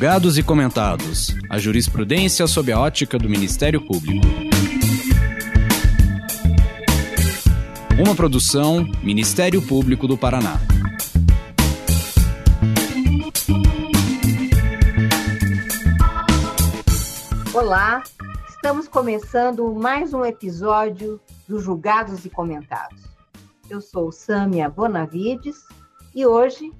[0.00, 1.36] Julgados e comentados.
[1.50, 4.26] A jurisprudência sob a ótica do Ministério Público.
[8.02, 10.58] Uma produção Ministério Público do Paraná.
[17.52, 18.02] Olá,
[18.48, 23.02] estamos começando mais um episódio do Julgados e Comentados.
[23.68, 25.58] Eu sou Sâmia Bonavides
[26.14, 26.72] e hoje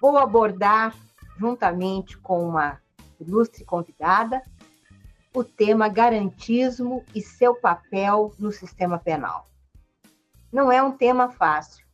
[0.00, 0.92] vou abordar
[1.38, 2.80] juntamente com uma
[3.20, 4.42] ilustre convidada,
[5.32, 9.46] o tema garantismo e seu papel no sistema penal.
[10.52, 11.86] Não é um tema fácil,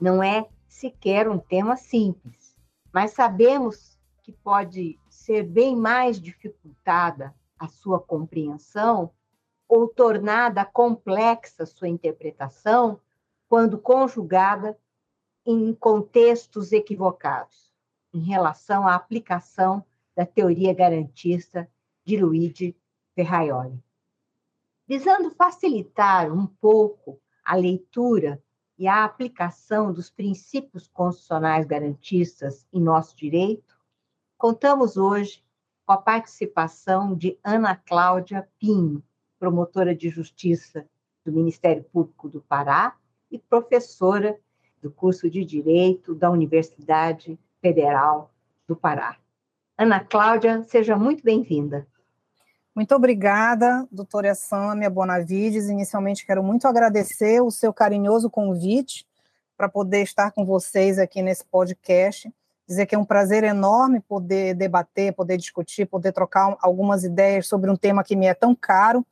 [0.00, 2.56] não é sequer um tema simples,
[2.92, 9.12] mas sabemos que pode ser bem mais dificultada a sua compreensão
[9.68, 12.98] ou tornada complexa sua interpretação
[13.48, 14.76] quando conjugada
[15.46, 17.69] em contextos equivocados
[18.12, 21.70] em relação à aplicação da teoria garantista
[22.04, 22.76] de Luigi
[23.14, 23.82] Ferraioli.
[24.86, 28.42] Visando facilitar um pouco a leitura
[28.76, 33.78] e a aplicação dos princípios constitucionais garantistas em nosso direito,
[34.36, 35.44] contamos hoje
[35.84, 39.02] com a participação de Ana Cláudia Pinho,
[39.38, 40.88] promotora de justiça
[41.24, 42.96] do Ministério Público do Pará
[43.30, 44.38] e professora
[44.80, 48.30] do curso de Direito da Universidade Federal
[48.66, 49.16] do Pará.
[49.76, 51.86] Ana Cláudia, seja muito bem-vinda.
[52.74, 55.68] Muito obrigada, doutora Sâmia Bonavides.
[55.68, 59.06] Inicialmente, quero muito agradecer o seu carinhoso convite
[59.56, 62.32] para poder estar com vocês aqui nesse podcast.
[62.66, 67.70] Dizer que é um prazer enorme poder debater, poder discutir, poder trocar algumas ideias sobre
[67.70, 69.04] um tema que me é tão caro.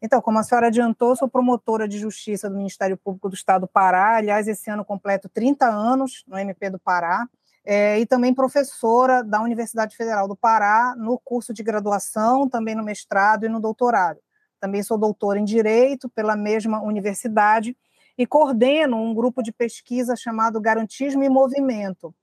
[0.00, 3.68] Então, como a senhora adiantou, sou promotora de justiça do Ministério Público do Estado do
[3.68, 4.16] Pará.
[4.16, 7.28] Aliás, esse ano completo 30 anos no MP do Pará
[7.64, 12.82] é, e também professora da Universidade Federal do Pará no curso de graduação, também no
[12.82, 14.18] mestrado e no doutorado.
[14.58, 17.76] Também sou doutora em Direito pela mesma universidade
[18.16, 22.14] e coordeno um grupo de pesquisa chamado Garantismo e Movimento.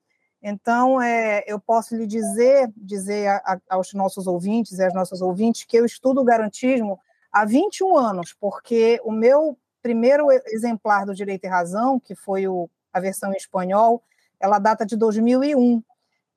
[0.42, 5.22] Então, é, eu posso lhe dizer, dizer a, a, aos nossos ouvintes e às nossas
[5.22, 7.00] ouvintes que eu estudo o garantismo
[7.32, 12.70] há 21 anos, porque o meu primeiro exemplar do Direito e Razão, que foi o,
[12.94, 14.04] a versão em espanhol,
[14.40, 15.82] ela data de 2001.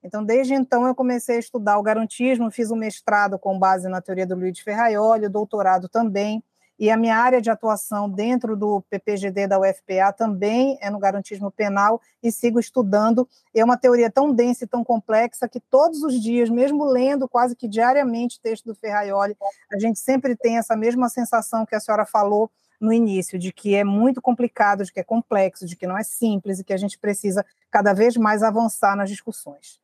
[0.03, 4.01] Então, desde então, eu comecei a estudar o garantismo, fiz um mestrado com base na
[4.01, 6.43] teoria do Luiz Ferraioli, o doutorado também,
[6.81, 11.51] e a minha área de atuação dentro do PPGD da UFPA também é no garantismo
[11.51, 13.29] penal e sigo estudando.
[13.55, 17.55] É uma teoria tão densa e tão complexa que todos os dias, mesmo lendo quase
[17.55, 19.37] que diariamente texto do Ferraioli,
[19.71, 22.51] a gente sempre tem essa mesma sensação que a senhora falou
[22.81, 26.03] no início, de que é muito complicado, de que é complexo, de que não é
[26.03, 29.81] simples e que a gente precisa cada vez mais avançar nas discussões.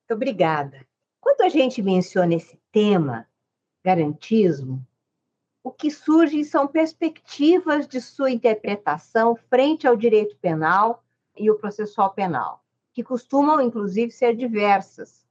[0.00, 0.86] Muito obrigada.
[1.20, 3.26] Quando a gente menciona esse tema,
[3.82, 4.86] garantismo,
[5.62, 11.02] o que surge são perspectivas de sua interpretação frente ao direito penal
[11.36, 12.62] e o processual penal,
[12.92, 15.24] que costumam, inclusive, ser diversas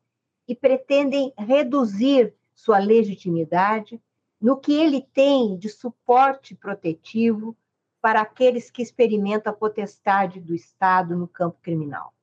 [0.47, 4.01] e pretendem reduzir sua legitimidade
[4.43, 7.55] no que ele tem de suporte protetivo
[8.01, 12.13] para aqueles que experimentam a potestade do Estado no campo criminal.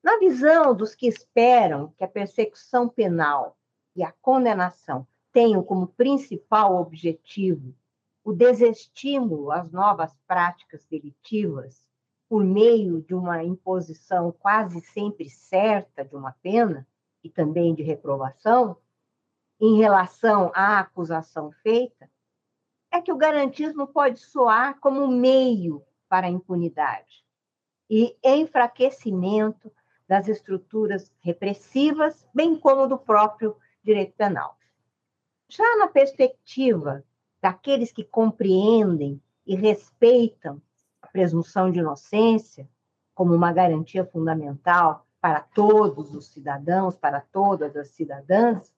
[0.00, 3.58] Na visão dos que esperam que a persecução penal
[3.96, 7.74] e a condenação tenham como principal objetivo
[8.22, 11.84] o desestímulo às novas práticas delitivas
[12.28, 16.86] por meio de uma imposição quase sempre certa de uma pena
[17.24, 18.76] e também de reprovação,
[19.60, 22.08] em relação à acusação feita
[22.90, 27.24] é que o garantismo pode soar como meio para a impunidade
[27.90, 29.72] e enfraquecimento
[30.06, 34.56] das estruturas repressivas, bem como do próprio direito penal.
[35.48, 37.04] Já na perspectiva
[37.40, 40.60] daqueles que compreendem e respeitam
[41.02, 42.68] a presunção de inocência
[43.14, 48.72] como uma garantia fundamental para todos os cidadãos, para todas as cidadãs,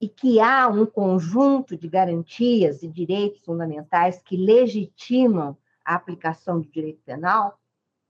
[0.00, 6.68] e que há um conjunto de garantias e direitos fundamentais que legitimam a aplicação do
[6.68, 7.58] direito penal,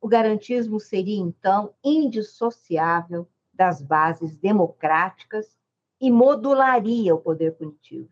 [0.01, 5.57] o garantismo seria, então, indissociável das bases democráticas
[6.01, 8.09] e modularia o poder punitivo.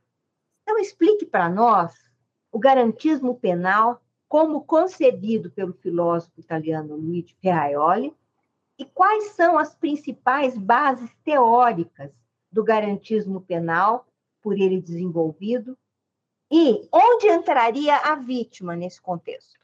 [0.62, 1.92] Então, explique para nós
[2.50, 8.14] o garantismo penal como concebido pelo filósofo italiano Luigi Ferraioli
[8.78, 12.10] e quais são as principais bases teóricas
[12.54, 14.06] do garantismo penal
[14.40, 15.76] por ele desenvolvido
[16.48, 19.58] e onde entraria a vítima nesse contexto?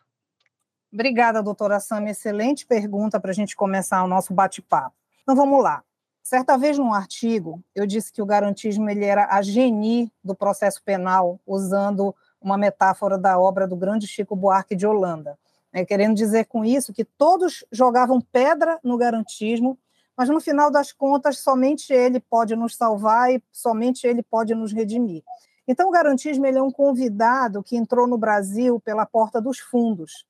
[0.92, 2.08] Obrigada, doutora Sam.
[2.08, 4.96] Excelente pergunta para a gente começar o nosso bate-papo.
[5.22, 5.84] Então vamos lá.
[6.20, 10.82] Certa vez, num artigo, eu disse que o garantismo ele era a genie do processo
[10.82, 15.38] penal, usando uma metáfora da obra do grande Chico Buarque de Holanda.
[15.72, 19.78] Né, querendo dizer com isso que todos jogavam pedra no garantismo,
[20.16, 24.72] mas no final das contas, somente ele pode nos salvar e somente ele pode nos
[24.72, 25.22] redimir.
[25.66, 30.26] Então, o garantismo ele é um convidado que entrou no Brasil pela porta dos fundos.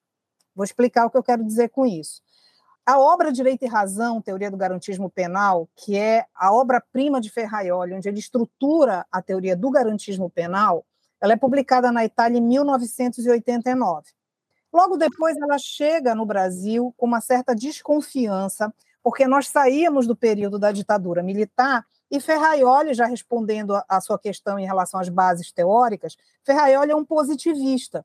[0.54, 2.20] Vou explicar o que eu quero dizer com isso.
[2.84, 7.94] A obra Direito e Razão, Teoria do Garantismo Penal, que é a obra-prima de Ferraioli,
[7.94, 10.84] onde ele estrutura a teoria do garantismo penal,
[11.20, 14.08] ela é publicada na Itália em 1989.
[14.72, 18.72] Logo depois, ela chega no Brasil com uma certa desconfiança,
[19.02, 24.58] porque nós saímos do período da ditadura militar e Ferraioli, já respondendo à sua questão
[24.58, 28.05] em relação às bases teóricas, Ferraioli é um positivista.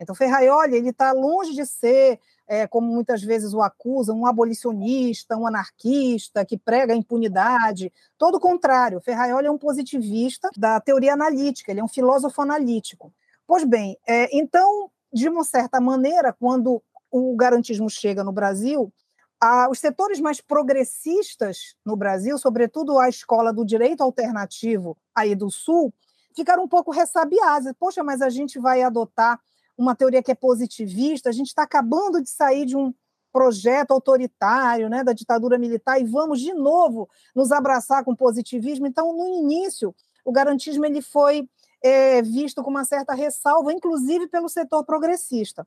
[0.00, 5.36] Então, Ferraioli ele está longe de ser, é, como muitas vezes o acusam, um abolicionista,
[5.36, 7.92] um anarquista que prega a impunidade.
[8.16, 13.12] Todo o contrário, Ferraioli é um positivista da teoria analítica, ele é um filósofo analítico.
[13.46, 18.92] Pois bem, é, então, de uma certa maneira, quando o garantismo chega no Brasil,
[19.40, 25.50] a, os setores mais progressistas no Brasil, sobretudo a escola do direito alternativo aí do
[25.50, 25.92] Sul,
[26.34, 27.72] ficaram um pouco ressabiados.
[27.78, 29.40] Poxa, mas a gente vai adotar
[29.76, 32.92] uma teoria que é positivista, a gente está acabando de sair de um
[33.32, 38.86] projeto autoritário, né, da ditadura militar, e vamos de novo nos abraçar com positivismo.
[38.86, 39.94] Então, no início,
[40.24, 41.48] o garantismo ele foi
[41.82, 45.66] é, visto com uma certa ressalva, inclusive pelo setor progressista.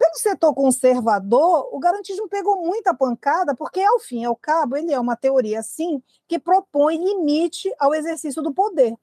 [0.00, 4.94] Pelo setor conservador, o garantismo pegou muita pancada, porque, ao fim e ao cabo, ele
[4.94, 8.94] é uma teoria, sim, que propõe limite ao exercício do poder.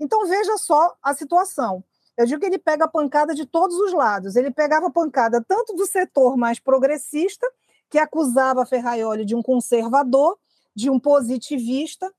[0.00, 1.84] Então, veja só a situação.
[2.16, 4.34] Eu digo que ele pega pancada de todos os lados.
[4.34, 7.46] Ele pegava pancada tanto do setor mais progressista,
[7.88, 10.36] que acusava Ferraioli de um conservador,
[10.74, 12.12] de um positivista,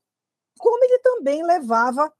[0.58, 2.10] como ele também levava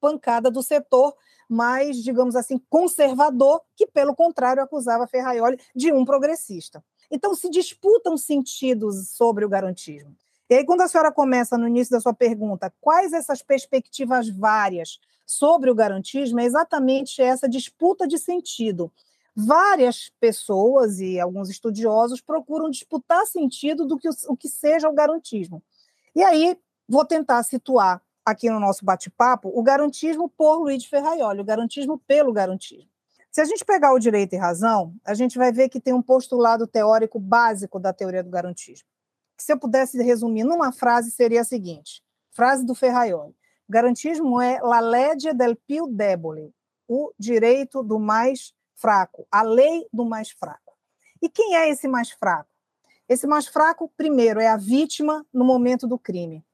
[0.00, 1.14] pancada do setor
[1.54, 6.84] mais, digamos assim, conservador, que, pelo contrário, acusava Ferraioli de um progressista.
[7.10, 10.14] Então, se disputam sentidos sobre o garantismo.
[10.50, 14.98] E aí, quando a senhora começa no início da sua pergunta, quais essas perspectivas várias
[15.24, 18.92] sobre o garantismo, é exatamente essa disputa de sentido.
[19.34, 25.62] Várias pessoas e alguns estudiosos procuram disputar sentido do que o que seja o garantismo.
[26.14, 26.58] E aí,
[26.88, 32.32] vou tentar situar aqui no nosso bate-papo o garantismo por Luiz Ferraioli, o garantismo pelo
[32.32, 32.88] garantismo.
[33.30, 36.02] Se a gente pegar o direito e razão, a gente vai ver que tem um
[36.02, 38.88] postulado teórico básico da teoria do garantismo.
[39.36, 42.00] Que se eu pudesse resumir numa frase, seria a seguinte:
[42.30, 43.34] frase do Ferraioli.
[43.68, 46.54] Garantismo é la legge del più debole,
[46.86, 50.76] o direito do mais fraco, a lei do mais fraco.
[51.20, 52.50] E quem é esse mais fraco?
[53.08, 56.44] Esse mais fraco, primeiro, é a vítima no momento do crime.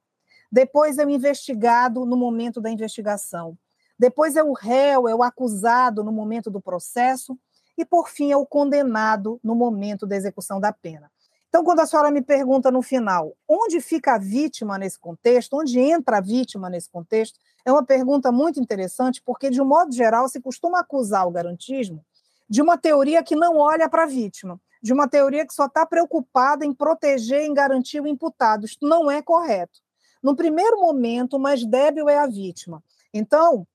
[0.51, 3.57] Depois é o investigado no momento da investigação.
[3.99, 7.39] Depois é o réu, é o acusado no momento do processo.
[7.77, 11.11] E, por fim, é o condenado no momento da execução da pena.
[11.49, 15.81] Então, quando a senhora me pergunta no final, onde fica a vítima nesse contexto, onde
[15.81, 20.29] entra a vítima nesse contexto, é uma pergunta muito interessante, porque, de um modo geral,
[20.29, 22.05] se costuma acusar o garantismo
[22.49, 25.85] de uma teoria que não olha para a vítima, de uma teoria que só está
[25.85, 28.65] preocupada em proteger, em garantir o imputado.
[28.65, 29.81] Isto não é correto.
[30.23, 32.83] No primeiro momento, o mais débil é a vítima.
[33.13, 33.67] Então,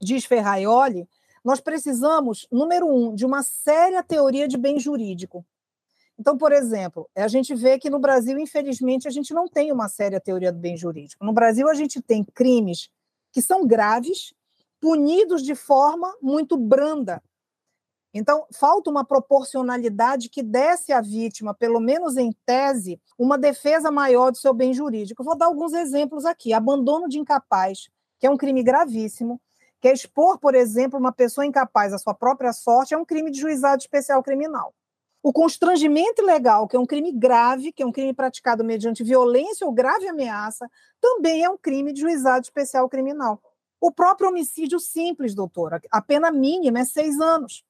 [0.00, 1.06] diz Ferraioli,
[1.44, 5.44] nós precisamos, número um, de uma séria teoria de bem jurídico.
[6.18, 9.88] Então, por exemplo, a gente vê que no Brasil, infelizmente, a gente não tem uma
[9.88, 11.24] séria teoria do bem jurídico.
[11.24, 12.88] No Brasil, a gente tem crimes
[13.32, 14.32] que são graves,
[14.80, 17.22] punidos de forma muito branda.
[18.14, 24.30] Então, falta uma proporcionalidade que desse à vítima, pelo menos em tese, uma defesa maior
[24.30, 25.22] do seu bem jurídico.
[25.22, 26.52] Eu vou dar alguns exemplos aqui.
[26.52, 27.88] Abandono de incapaz,
[28.18, 29.40] que é um crime gravíssimo,
[29.80, 33.30] que é expor, por exemplo, uma pessoa incapaz à sua própria sorte, é um crime
[33.30, 34.74] de juizado especial criminal.
[35.22, 39.66] O constrangimento ilegal, que é um crime grave, que é um crime praticado mediante violência
[39.66, 40.68] ou grave ameaça,
[41.00, 43.40] também é um crime de juizado especial criminal.
[43.80, 47.64] O próprio homicídio simples, doutora, a pena mínima é seis anos.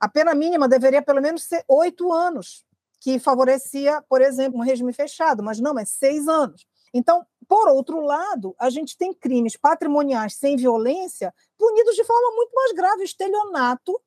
[0.00, 2.64] A pena mínima deveria pelo menos ser oito anos,
[3.00, 6.66] que favorecia, por exemplo, um regime fechado, mas não, é seis anos.
[6.92, 12.52] Então, por outro lado, a gente tem crimes patrimoniais sem violência punidos de forma muito
[12.54, 13.04] mais grave.
[13.04, 14.00] Estelionato,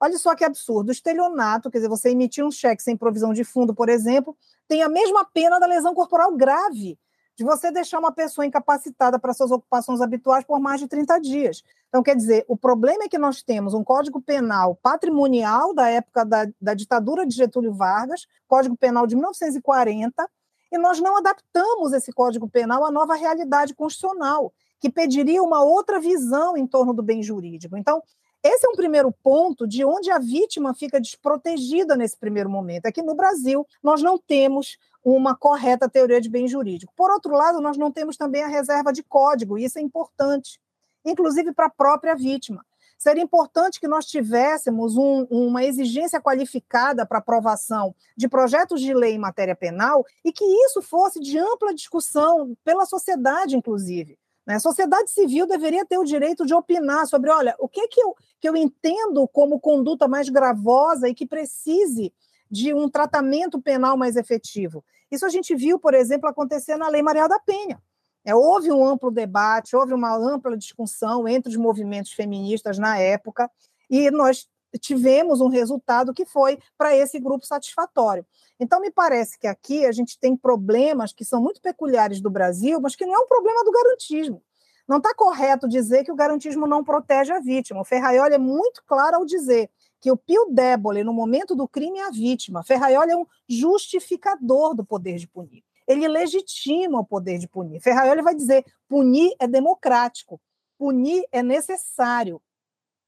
[0.00, 3.74] olha só que absurdo, estelionato, quer dizer, você emitir um cheque sem provisão de fundo,
[3.74, 4.36] por exemplo,
[4.68, 6.98] tem a mesma pena da lesão corporal grave
[7.36, 11.64] de você deixar uma pessoa incapacitada para suas ocupações habituais por mais de 30 dias.
[11.88, 16.24] Então, quer dizer, o problema é que nós temos um Código Penal patrimonial da época
[16.24, 20.28] da, da ditadura de Getúlio Vargas, Código Penal de 1940,
[20.72, 26.00] E nós não adaptamos esse Código Penal à nova realidade constitucional, que pediria uma outra
[26.00, 27.76] visão em torno do bem jurídico.
[27.76, 28.02] Então,
[28.44, 32.84] esse é um primeiro ponto de onde a vítima fica desprotegida nesse primeiro momento.
[32.84, 36.92] Aqui no Brasil, nós não temos uma correta teoria de bem jurídico.
[36.94, 40.60] Por outro lado, nós não temos também a reserva de código, e isso é importante,
[41.04, 42.64] inclusive para a própria vítima.
[42.98, 49.14] Seria importante que nós tivéssemos um, uma exigência qualificada para aprovação de projetos de lei
[49.14, 54.18] em matéria penal e que isso fosse de ampla discussão pela sociedade, inclusive.
[54.46, 54.56] Né?
[54.56, 58.14] A sociedade civil deveria ter o direito de opinar sobre, olha, o que, que, eu,
[58.40, 62.12] que eu entendo como conduta mais gravosa e que precise
[62.50, 64.84] de um tratamento penal mais efetivo.
[65.10, 67.80] Isso a gente viu, por exemplo, acontecer na Lei Maria da Penha.
[68.24, 73.50] É, houve um amplo debate, houve uma ampla discussão entre os movimentos feministas na época,
[73.90, 78.26] e nós tivemos um resultado que foi para esse grupo satisfatório.
[78.58, 82.80] Então, me parece que aqui a gente tem problemas que são muito peculiares do Brasil,
[82.80, 84.42] mas que não é um problema do garantismo.
[84.86, 87.80] Não está correto dizer que o garantismo não protege a vítima.
[87.80, 91.98] O Ferraioli é muito claro ao dizer que o Pio Débole, no momento do crime,
[91.98, 92.62] é a vítima.
[92.62, 97.80] Ferraioli é um justificador do poder de punir ele legitima o poder de punir.
[97.80, 100.40] Ferraioli vai dizer: punir é democrático,
[100.78, 102.40] punir é necessário.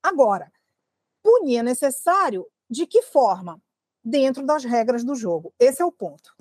[0.02, 0.52] Agora,
[1.26, 3.61] punir é necessário de que forma?
[4.04, 5.52] Dentro das regras do jogo.
[5.59, 6.35] Esse é o ponto.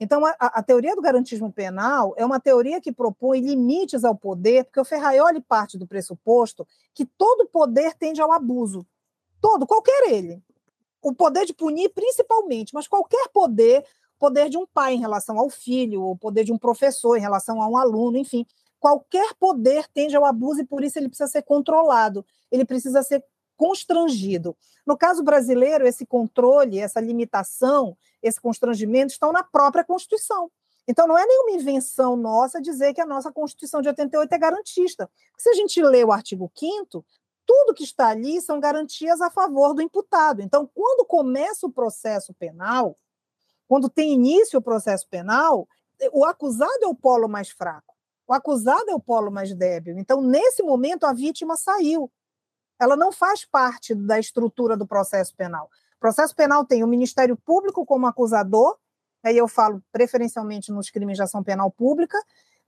[0.00, 4.64] Então, a, a, teoria do garantismo penal é uma teoria que propõe limites ao poder,
[4.64, 8.86] porque o Ferraioli parte do pressuposto que todo poder tende ao abuso.
[9.40, 10.42] Todo, qualquer ele.
[11.02, 13.84] O poder de punir, principalmente, mas qualquer poder
[14.18, 17.62] poder de um pai em relação ao filho, o poder de um professor em relação
[17.62, 18.44] a um aluno, enfim.
[18.80, 23.24] Qualquer poder tende ao abuso e por isso ele precisa ser controlado, ele precisa ser
[23.58, 24.56] constrangido.
[24.86, 30.50] No caso brasileiro, esse controle, essa limitação, esse constrangimento estão na própria Constituição.
[30.86, 35.10] Então, não é nenhuma invenção nossa dizer que a nossa Constituição de 88 é garantista.
[35.36, 37.04] se a gente lê o artigo 5
[37.48, 40.42] tudo que está ali são garantias a favor do imputado.
[40.42, 42.94] Então, quando começa o processo penal,
[43.66, 45.66] quando tem início o processo penal,
[46.12, 47.94] o acusado é o polo mais fraco,
[48.26, 49.98] o acusado é o polo mais débil.
[49.98, 52.10] Então, nesse momento, a vítima saiu.
[52.78, 55.70] Ela não faz parte da estrutura do processo penal.
[55.96, 58.76] O processo penal tem o Ministério Público como acusador,
[59.22, 62.16] aí eu falo preferencialmente nos crimes de ação penal pública,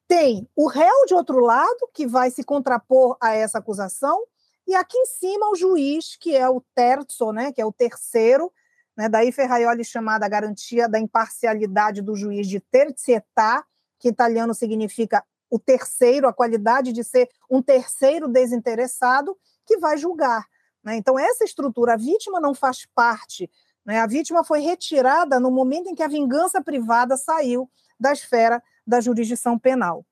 [0.09, 4.25] tem o réu de outro lado, que vai se contrapor a essa acusação,
[4.67, 8.53] e aqui em cima o juiz, que é o terzo, né, que é o terceiro,
[8.97, 9.09] né?
[9.09, 13.65] Daí Ferraioli chamada a garantia da imparcialidade do juiz de terzietà,
[13.99, 19.37] que em italiano significa o terceiro, a qualidade de ser um terceiro desinteressado
[19.71, 20.45] que vai julgar.
[20.83, 20.97] Né?
[20.97, 23.49] Então, essa estrutura, a vítima não faz parte,
[23.87, 24.01] né?
[24.01, 29.01] a vítima foi retirada no momento em que a vingança privada saiu da esfera da
[29.01, 30.05] jurisdição penal.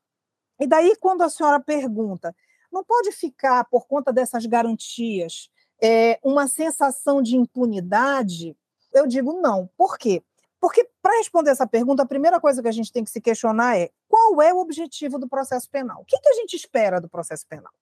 [0.60, 2.34] E daí, quando a senhora pergunta,
[2.70, 5.50] não pode ficar, por conta dessas garantias,
[5.82, 8.56] é, uma sensação de impunidade
[8.92, 9.68] eu digo não.
[9.76, 10.22] Por quê?
[10.60, 13.78] Porque, para responder essa pergunta, a primeira coisa que a gente tem que se questionar
[13.78, 16.00] é qual é o objetivo do processo penal?
[16.00, 17.72] O que, que a gente espera do processo penal?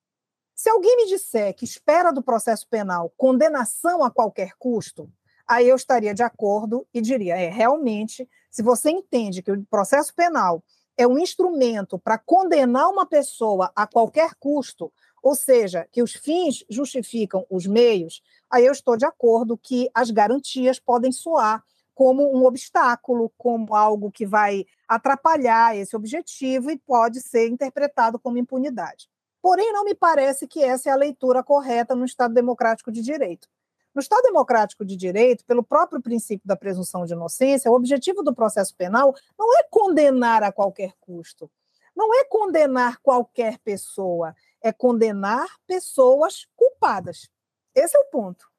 [0.57, 5.13] Se alguém me disser que espera do processo penal condenação a qualquer custo,
[5.47, 10.15] aí eu estaria de acordo e diria: é, realmente, se você entende que o processo
[10.15, 10.65] penal
[10.97, 14.91] é um instrumento para condenar uma pessoa a qualquer custo,
[15.23, 20.11] ou seja, que os fins justificam os meios, aí eu estou de acordo que as
[20.11, 21.63] garantias podem soar
[21.95, 28.39] como um obstáculo, como algo que vai atrapalhar esse objetivo e pode ser interpretado como
[28.39, 29.07] impunidade.
[29.47, 33.49] Porém, não me parece que essa é a leitura correta no Estado democrático de direito.
[33.95, 38.35] No Estado democrático de direito, pelo próprio princípio da presunção de inocência, o objetivo do
[38.35, 41.49] processo penal não é condenar a qualquer custo,
[41.95, 47.31] não é condenar qualquer pessoa, é condenar pessoas culpadas.
[47.73, 48.51] Esse é o ponto.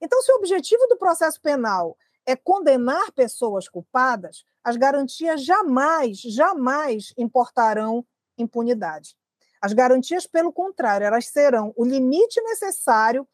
[0.00, 7.12] Então, se o objetivo do processo penal é condenar pessoas culpadas, as garantias jamais, jamais
[7.18, 8.06] importarão
[8.38, 9.16] impunidade.
[9.60, 13.26] As garantias, pelo contrário, elas serão o limite necessário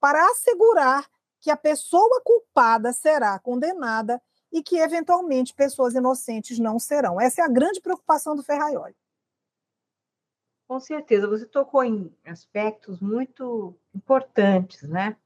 [0.00, 1.06] para assegurar
[1.40, 4.20] que a pessoa culpada será condenada
[4.52, 7.20] e que, eventualmente, pessoas inocentes não serão.
[7.20, 8.96] Essa é a grande preocupação do Ferraioli.
[10.66, 15.16] Com certeza, você tocou em aspectos muito importantes, né?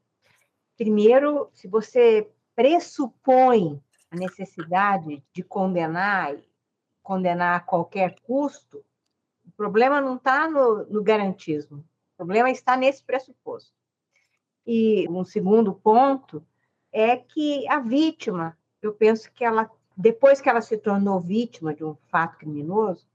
[0.76, 6.36] Primeiro, se você pressupõe a necessidade de condenar,
[7.02, 8.84] condenar a qualquer custo,
[9.60, 13.70] o problema não está no, no garantismo, o problema está nesse pressuposto.
[14.66, 16.42] E um segundo ponto
[16.90, 21.84] é que a vítima, eu penso que ela depois que ela se tornou vítima de
[21.84, 23.06] um fato criminoso,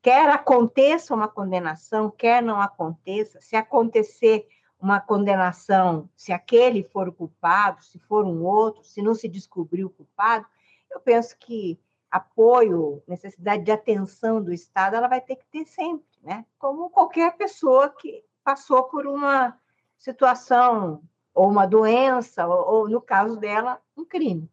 [0.00, 4.46] quer aconteça uma condenação, quer não aconteça, se acontecer
[4.78, 9.84] uma condenação, se aquele for o culpado, se for um outro, se não se descobrir
[9.84, 10.46] o culpado,
[10.92, 11.76] eu penso que
[12.10, 16.44] apoio, necessidade de atenção do Estado, ela vai ter que ter sempre, né?
[16.58, 19.58] Como qualquer pessoa que passou por uma
[19.98, 21.02] situação
[21.34, 24.50] ou uma doença, ou, ou no caso dela, um crime.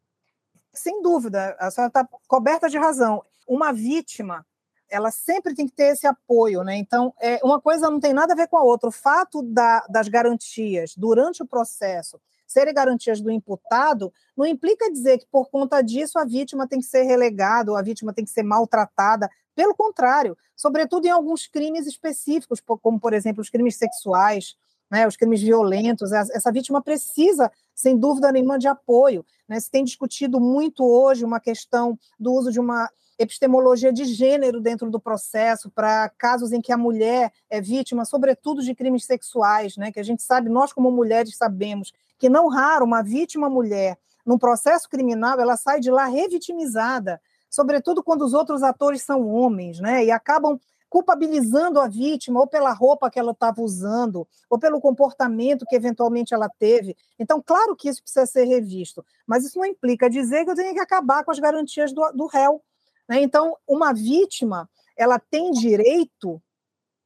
[0.74, 3.24] Sem dúvida, a senhora está coberta de razão.
[3.48, 4.46] Uma vítima
[4.90, 6.78] ela sempre tem que ter esse apoio, né?
[6.78, 8.90] Então, é, uma coisa não tem nada a ver com a outra.
[8.90, 12.22] O fato da, das garantias durante o processo
[12.56, 16.86] serem garantias do imputado não implica dizer que, por conta disso, a vítima tem que
[16.86, 19.30] ser relegada ou a vítima tem que ser maltratada.
[19.54, 24.56] Pelo contrário, sobretudo em alguns crimes específicos, como, por exemplo, os crimes sexuais,
[24.90, 29.26] né, os crimes violentos, essa vítima precisa, sem dúvida nenhuma, de apoio.
[29.50, 29.60] Né?
[29.60, 34.90] Se tem discutido muito hoje uma questão do uso de uma epistemologia de gênero dentro
[34.90, 39.92] do processo para casos em que a mulher é vítima, sobretudo de crimes sexuais, né?
[39.92, 44.38] Que a gente sabe, nós como mulheres sabemos que não raro uma vítima mulher num
[44.38, 50.04] processo criminal ela sai de lá revitimizada, sobretudo quando os outros atores são homens, né?
[50.04, 55.66] E acabam culpabilizando a vítima ou pela roupa que ela estava usando, ou pelo comportamento
[55.66, 56.96] que eventualmente ela teve.
[57.20, 60.74] Então, claro que isso precisa ser revisto, mas isso não implica dizer que eu tenho
[60.74, 62.64] que acabar com as garantias do, do réu.
[63.10, 63.22] Né?
[63.22, 66.42] Então, uma vítima ela tem direito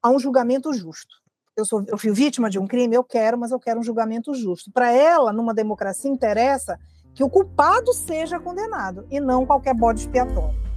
[0.02, 1.19] a um julgamento justo.
[1.60, 4.34] Eu, sou, eu fui vítima de um crime, eu quero, mas eu quero um julgamento
[4.34, 4.72] justo.
[4.72, 6.80] Para ela, numa democracia, interessa
[7.14, 10.69] que o culpado seja condenado e não qualquer bode expiatório.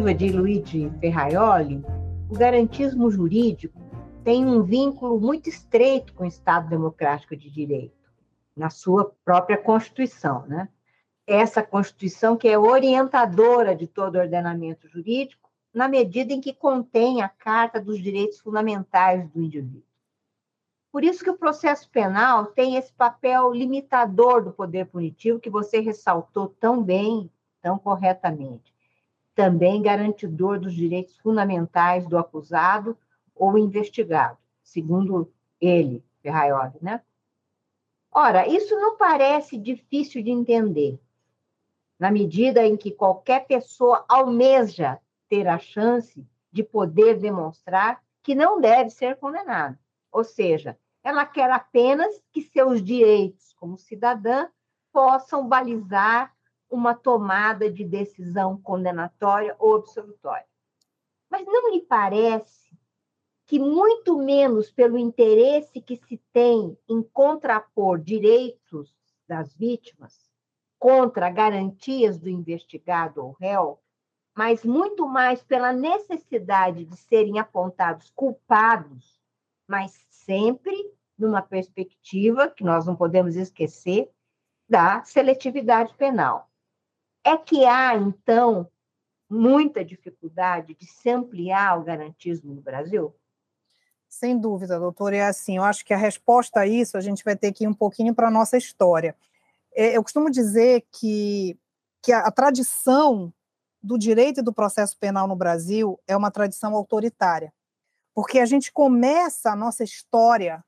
[0.00, 1.84] Perspectiva de Luigi Ferraioli,
[2.28, 3.78] o garantismo jurídico
[4.24, 8.10] tem um vínculo muito estreito com o Estado Democrático de Direito,
[8.56, 10.46] na sua própria Constituição.
[10.46, 10.68] Né?
[11.26, 17.22] Essa Constituição que é orientadora de todo o ordenamento jurídico, na medida em que contém
[17.22, 19.82] a Carta dos Direitos Fundamentais do Indivíduo.
[20.90, 25.78] Por isso que o processo penal tem esse papel limitador do poder punitivo que você
[25.78, 27.30] ressaltou tão bem,
[27.62, 28.69] tão corretamente
[29.40, 32.94] também garantidor dos direitos fundamentais do acusado
[33.34, 37.00] ou investigado, segundo ele, Ferraioli, né?
[38.12, 41.00] Ora, isso não parece difícil de entender,
[41.98, 46.22] na medida em que qualquer pessoa almeja ter a chance
[46.52, 49.80] de poder demonstrar que não deve ser condenada.
[50.12, 54.48] Ou seja, ela quer apenas que seus direitos como cidadã
[54.92, 56.30] possam balizar
[56.70, 60.46] uma tomada de decisão condenatória ou absolutória.
[61.28, 62.70] Mas não lhe parece
[63.46, 68.94] que, muito menos pelo interesse que se tem em contrapor direitos
[69.26, 70.30] das vítimas
[70.78, 73.80] contra garantias do investigado ou réu,
[74.36, 79.20] mas muito mais pela necessidade de serem apontados culpados,
[79.68, 80.74] mas sempre
[81.18, 84.10] numa perspectiva que nós não podemos esquecer
[84.68, 86.49] da seletividade penal.
[87.24, 88.70] É que há, então,
[89.28, 93.14] muita dificuldade de se ampliar o garantismo no Brasil?
[94.08, 95.12] Sem dúvida, doutor.
[95.12, 97.68] É assim, eu acho que a resposta a isso a gente vai ter que ir
[97.68, 99.14] um pouquinho para a nossa história.
[99.72, 101.56] É, eu costumo dizer que,
[102.02, 103.32] que a, a tradição
[103.80, 107.52] do direito e do processo penal no Brasil é uma tradição autoritária,
[108.14, 110.62] porque a gente começa a nossa história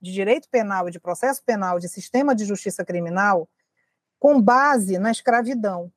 [0.00, 3.48] de direito penal e de processo penal, de sistema de justiça criminal,
[4.22, 5.90] com base na escravidão,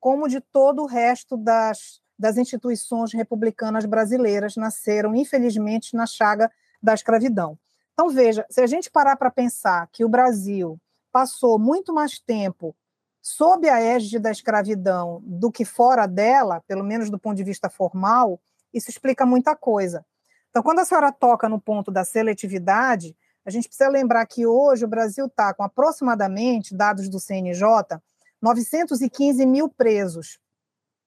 [0.00, 6.50] como de todo o resto das, das instituições republicanas brasileiras nasceram, infelizmente, na chaga
[6.82, 7.58] da escravidão.
[7.92, 10.80] Então, veja, se a gente parar para pensar que o Brasil
[11.12, 12.74] passou muito mais tempo
[13.20, 17.68] sob a égide da escravidão do que fora dela, pelo menos do ponto de vista
[17.68, 18.40] formal,
[18.72, 20.02] isso explica muita coisa.
[20.48, 23.14] Então, quando a senhora toca no ponto da seletividade,
[23.46, 28.02] a gente precisa lembrar que hoje o Brasil está com aproximadamente, dados do CNJ,
[28.42, 30.40] 915 mil presos.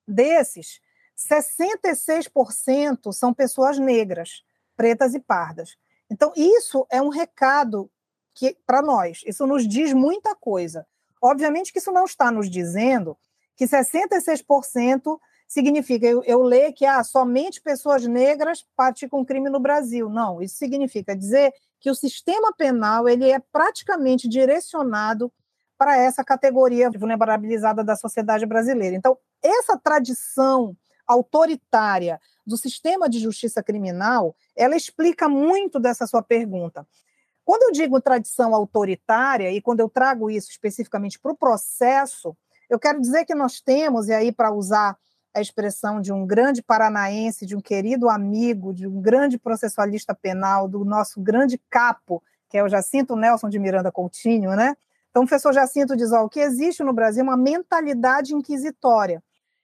[0.07, 0.79] Desses,
[1.17, 4.41] 66% são pessoas negras,
[4.77, 5.75] pretas e pardas.
[6.09, 7.91] Então, isso é um recado
[8.33, 10.87] que para nós, isso nos diz muita coisa.
[11.21, 13.17] Obviamente que isso não está nos dizendo
[13.57, 15.19] que 66%
[15.49, 20.07] significa eu, eu ler que ah, somente pessoas negras praticam crime no Brasil.
[20.07, 25.33] Não, isso significa dizer que o sistema penal ele é praticamente direcionado
[25.75, 28.95] para essa categoria vulnerabilizada da sociedade brasileira.
[28.95, 36.85] Então, essa tradição autoritária do sistema de justiça criminal, ela explica muito dessa sua pergunta.
[37.43, 42.37] Quando eu digo tradição autoritária e quando eu trago isso especificamente para o processo,
[42.69, 44.95] eu quero dizer que nós temos, e aí para usar
[45.33, 50.67] a expressão de um grande paranaense, de um querido amigo, de um grande processualista penal,
[50.67, 54.75] do nosso grande capo, que é o Jacinto Nelson de Miranda Coutinho, né?
[55.09, 59.23] Então, o professor Jacinto diz: ó, o que existe no Brasil é uma mentalidade inquisitória.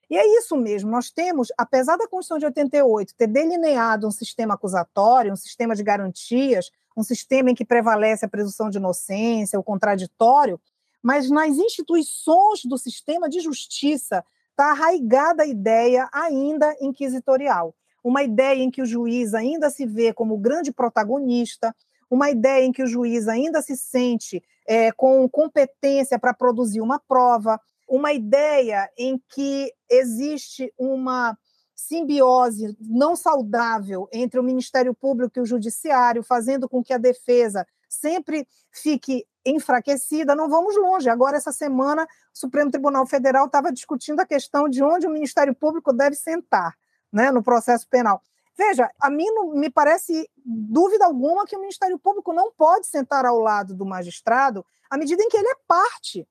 [0.09, 4.53] E é isso mesmo, nós temos, apesar da Constituição de 88 ter delineado um sistema
[4.53, 9.63] acusatório, um sistema de garantias, um sistema em que prevalece a presunção de inocência, o
[9.63, 10.61] contraditório,
[11.01, 14.23] mas nas instituições do sistema de justiça
[14.55, 17.75] está arraigada a ideia ainda inquisitorial.
[18.01, 21.75] Uma ideia em que o juiz ainda se vê como grande protagonista,
[22.09, 26.99] uma ideia em que o juiz ainda se sente é, com competência para produzir uma
[26.99, 31.37] prova, uma ideia em que existe uma
[31.75, 37.67] simbiose não saudável entre o Ministério Público e o Judiciário, fazendo com que a defesa
[37.89, 41.09] sempre fique enfraquecida, não vamos longe.
[41.09, 45.53] Agora, essa semana, o Supremo Tribunal Federal estava discutindo a questão de onde o Ministério
[45.53, 46.75] Público deve sentar
[47.11, 48.21] né, no processo penal.
[48.57, 53.25] Veja, a mim não me parece dúvida alguma que o Ministério Público não pode sentar
[53.25, 56.27] ao lado do magistrado à medida em que ele é parte.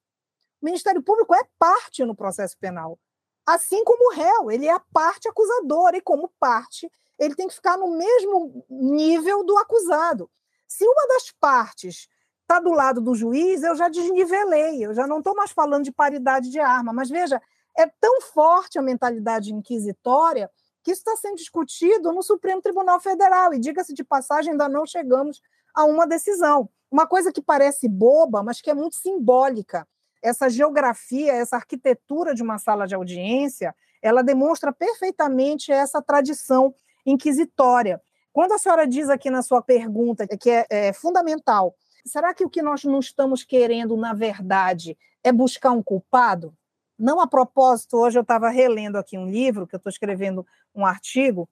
[0.61, 2.99] O Ministério Público é parte no processo penal.
[3.47, 7.55] Assim como o réu, ele é a parte acusadora, e como parte, ele tem que
[7.55, 10.31] ficar no mesmo nível do acusado.
[10.67, 12.09] Se uma das partes
[12.45, 15.93] está do lado do juiz, eu já desnivelei, eu já não estou mais falando de
[15.93, 16.93] paridade de arma.
[16.93, 17.41] Mas veja,
[17.77, 20.51] é tão forte a mentalidade inquisitória
[20.83, 23.55] que isso está sendo discutido no Supremo Tribunal Federal.
[23.55, 25.41] E diga-se de passagem, ainda não chegamos
[25.75, 26.69] a uma decisão.
[26.91, 29.89] Uma coisa que parece boba, mas que é muito simbólica.
[30.23, 36.75] Essa geografia, essa arquitetura de uma sala de audiência, ela demonstra perfeitamente essa tradição
[37.07, 38.01] inquisitória.
[38.33, 41.75] Quando a senhora diz aqui na sua pergunta que é, é fundamental
[42.05, 46.55] será que o que nós não estamos querendo, na verdade, é buscar um culpado?
[46.99, 50.87] Não a propósito, hoje eu estava relendo aqui um livro, que eu estou escrevendo um
[50.87, 51.49] artigo,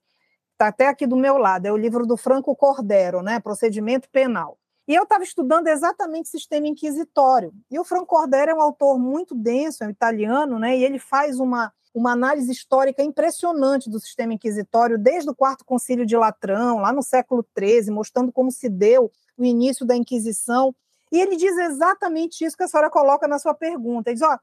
[0.53, 4.59] está até aqui do meu lado, é o livro do Franco Cordero, né, Procedimento Penal.
[4.87, 7.53] E eu estava estudando exatamente sistema inquisitório.
[7.71, 10.99] E o Franco Cordero é um autor muito denso, é um italiano, né, e ele
[10.99, 16.79] faz uma, uma análise histórica impressionante do sistema inquisitório, desde o quarto concílio de Latrão,
[16.79, 20.75] lá no século XIII, mostrando como se deu o início da Inquisição.
[21.11, 24.11] E ele diz exatamente isso que a senhora coloca na sua pergunta.
[24.11, 24.39] Ele diz: ó,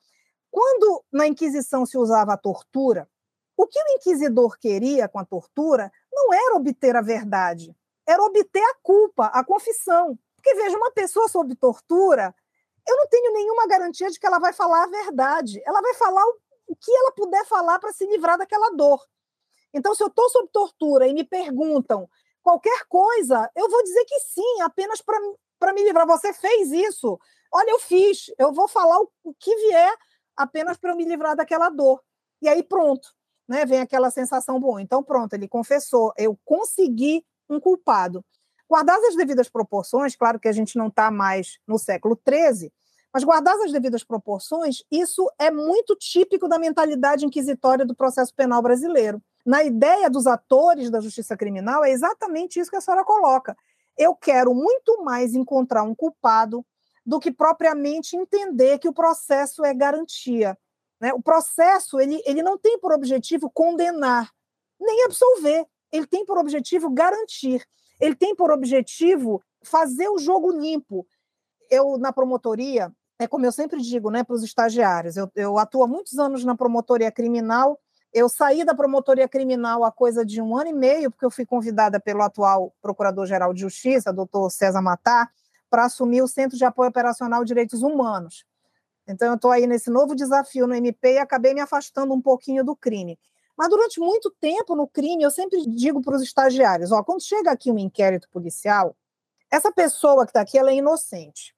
[0.51, 3.09] quando na Inquisição se usava a tortura,
[3.57, 7.75] o que o inquisidor queria com a tortura não era obter a verdade,
[8.07, 10.17] era obter a culpa, a confissão.
[10.35, 12.33] Porque veja, uma pessoa sob tortura,
[12.87, 15.61] eu não tenho nenhuma garantia de que ela vai falar a verdade.
[15.65, 16.23] Ela vai falar
[16.67, 19.05] o que ela puder falar para se livrar daquela dor.
[19.73, 22.09] Então, se eu estou sob tortura e me perguntam
[22.43, 26.07] qualquer coisa, eu vou dizer que sim, apenas para me livrar.
[26.07, 27.19] Você fez isso.
[27.51, 28.31] Olha, eu fiz.
[28.37, 29.93] Eu vou falar o, o que vier
[30.35, 32.01] apenas para me livrar daquela dor.
[32.41, 33.09] E aí pronto,
[33.47, 33.65] né?
[33.65, 34.81] Vem aquela sensação boa.
[34.81, 36.13] Então pronto, ele confessou.
[36.17, 38.23] Eu consegui um culpado.
[38.69, 42.71] Guardadas as devidas proporções, claro que a gente não está mais no século XIII,
[43.11, 48.61] mas guardadas as devidas proporções, isso é muito típico da mentalidade inquisitória do processo penal
[48.61, 53.57] brasileiro na ideia dos atores da justiça criminal, é exatamente isso que a senhora coloca.
[53.97, 56.63] Eu quero muito mais encontrar um culpado
[57.03, 60.55] do que propriamente entender que o processo é garantia.
[61.01, 61.11] Né?
[61.15, 64.31] O processo ele, ele não tem por objetivo condenar,
[64.79, 65.65] nem absolver.
[65.91, 67.67] Ele tem por objetivo garantir.
[67.99, 71.07] Ele tem por objetivo fazer o jogo limpo.
[71.71, 75.81] Eu, na promotoria, é como eu sempre digo né, para os estagiários, eu, eu atuo
[75.81, 77.79] há muitos anos na promotoria criminal
[78.13, 81.45] eu saí da promotoria criminal há coisa de um ano e meio, porque eu fui
[81.45, 85.29] convidada pelo atual Procurador-Geral de Justiça, doutor César Matar,
[85.69, 88.45] para assumir o Centro de Apoio Operacional de Direitos Humanos.
[89.07, 92.63] Então, eu estou aí nesse novo desafio no MP e acabei me afastando um pouquinho
[92.63, 93.19] do crime.
[93.57, 97.51] Mas durante muito tempo no crime, eu sempre digo para os estagiários: ó, quando chega
[97.51, 98.95] aqui um inquérito policial,
[99.51, 101.53] essa pessoa que está aqui ela é inocente.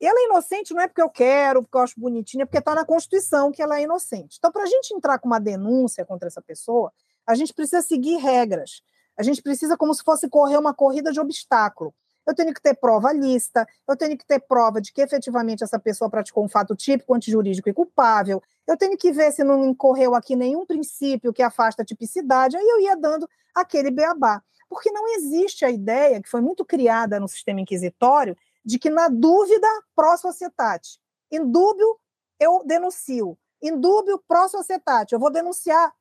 [0.00, 2.58] E ela é inocente não é porque eu quero, porque eu acho bonitinha, é porque
[2.58, 4.36] está na Constituição que ela é inocente.
[4.38, 6.92] Então, para a gente entrar com uma denúncia contra essa pessoa,
[7.26, 8.82] a gente precisa seguir regras.
[9.16, 11.94] A gente precisa, como se fosse correr uma corrida de obstáculo.
[12.26, 15.78] eu tenho que ter prova lista, eu tenho que ter prova de que efetivamente essa
[15.78, 20.14] pessoa praticou um fato típico, antijurídico e culpável, eu tenho que ver se não incorreu
[20.14, 24.42] aqui nenhum princípio que afasta a tipicidade, aí eu ia dando aquele beabá.
[24.68, 29.08] Porque não existe a ideia, que foi muito criada no sistema inquisitório, de que na
[29.08, 30.98] dúvida, pró societate.
[31.30, 31.96] Em dúbio,
[32.40, 33.38] eu denuncio.
[33.62, 35.14] Em dúbio, pró societate.
[35.14, 35.94] Eu vou denunciar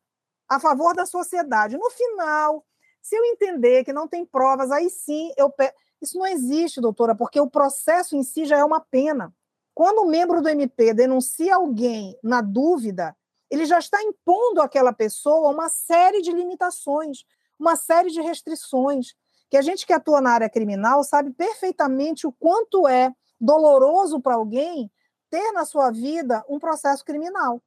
[0.49, 1.77] a favor da sociedade.
[1.77, 2.65] No final,
[3.01, 5.51] se eu entender que não tem provas, aí sim eu.
[5.51, 5.71] Pe...
[6.01, 9.33] Isso não existe, doutora, porque o processo em si já é uma pena.
[9.73, 13.15] Quando um membro do MP denuncia alguém na dúvida,
[13.49, 17.25] ele já está impondo àquela pessoa uma série de limitações,
[17.59, 19.15] uma série de restrições,
[19.49, 24.35] que a gente que atua na área criminal sabe perfeitamente o quanto é doloroso para
[24.35, 24.91] alguém
[25.29, 27.61] ter na sua vida um processo criminal.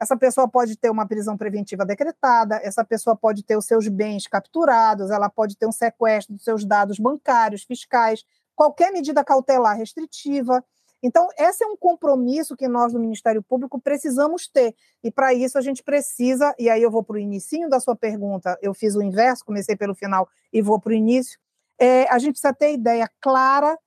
[0.00, 4.26] Essa pessoa pode ter uma prisão preventiva decretada, essa pessoa pode ter os seus bens
[4.26, 8.24] capturados, ela pode ter um sequestro dos seus dados bancários, fiscais,
[8.56, 10.64] qualquer medida cautelar restritiva.
[11.02, 14.74] Então, esse é um compromisso que nós do Ministério Público precisamos ter.
[15.02, 17.96] E para isso a gente precisa, e aí eu vou para o início da sua
[17.96, 21.38] pergunta, eu fiz o inverso, comecei pelo final e vou para o início.
[21.78, 23.78] É, a gente precisa ter ideia clara,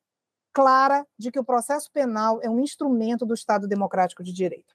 [0.51, 4.73] clara, de que o processo penal é um instrumento do Estado Democrático de Direito.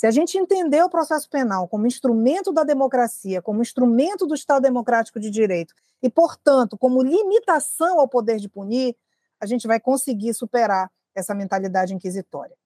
[0.00, 4.62] Se a gente entender o processo penal como instrumento da democracia, como instrumento do Estado
[4.62, 8.96] Democrático de Direito, e, portanto, como limitação ao poder de punir,
[9.38, 12.56] a gente vai conseguir superar essa mentalidade inquisitória.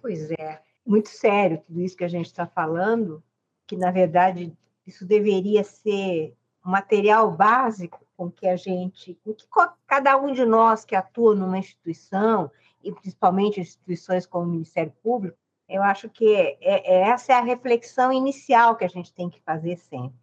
[0.00, 3.22] Pois é, muito sério tudo isso que a gente está falando,
[3.66, 9.46] que, na verdade, isso deveria ser um material básico com que a gente, com que
[9.86, 12.50] cada um de nós que atua numa instituição,
[12.82, 15.38] e principalmente instituições como o Ministério Público,
[15.68, 19.40] eu acho que é, é, essa é a reflexão inicial que a gente tem que
[19.40, 20.18] fazer sempre.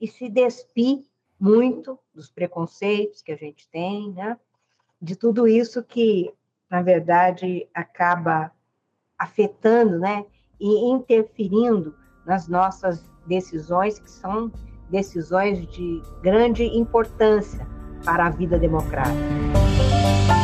[0.00, 1.04] E se despir
[1.38, 4.38] muito dos preconceitos que a gente tem, né?
[5.04, 6.32] de tudo isso que,
[6.74, 8.50] na verdade, acaba
[9.16, 10.24] afetando né?
[10.58, 11.94] e interferindo
[12.26, 14.50] nas nossas decisões, que são
[14.90, 17.64] decisões de grande importância
[18.04, 20.43] para a vida democrática.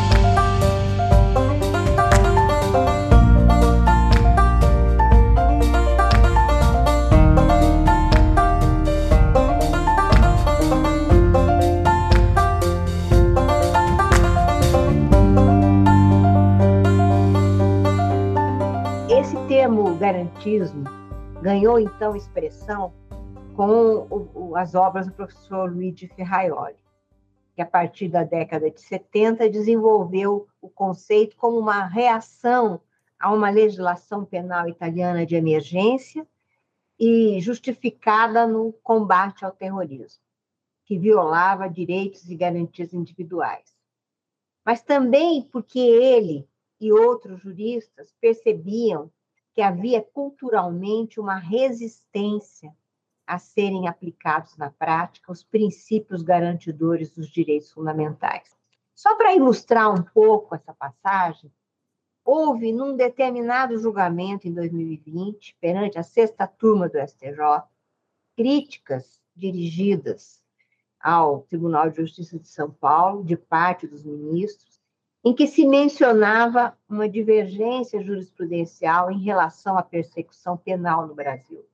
[21.43, 22.95] Ganhou então expressão
[23.55, 26.77] com o, as obras do professor Luigi Ferraioli,
[27.55, 32.81] que a partir da década de 70 desenvolveu o conceito como uma reação
[33.19, 36.27] a uma legislação penal italiana de emergência
[36.99, 40.23] e justificada no combate ao terrorismo,
[40.87, 43.77] que violava direitos e garantias individuais.
[44.65, 46.49] Mas também porque ele
[46.81, 49.11] e outros juristas percebiam
[49.53, 52.75] que havia culturalmente uma resistência
[53.27, 58.57] a serem aplicados na prática os princípios garantidores dos direitos fundamentais.
[58.95, 61.51] Só para ilustrar um pouco essa passagem,
[62.25, 67.63] houve, num determinado julgamento em 2020, perante a sexta turma do STJ,
[68.37, 70.41] críticas dirigidas
[71.01, 74.70] ao Tribunal de Justiça de São Paulo, de parte dos ministros,
[75.23, 81.65] em que se mencionava uma divergência jurisprudencial em relação à persecução penal no Brasil,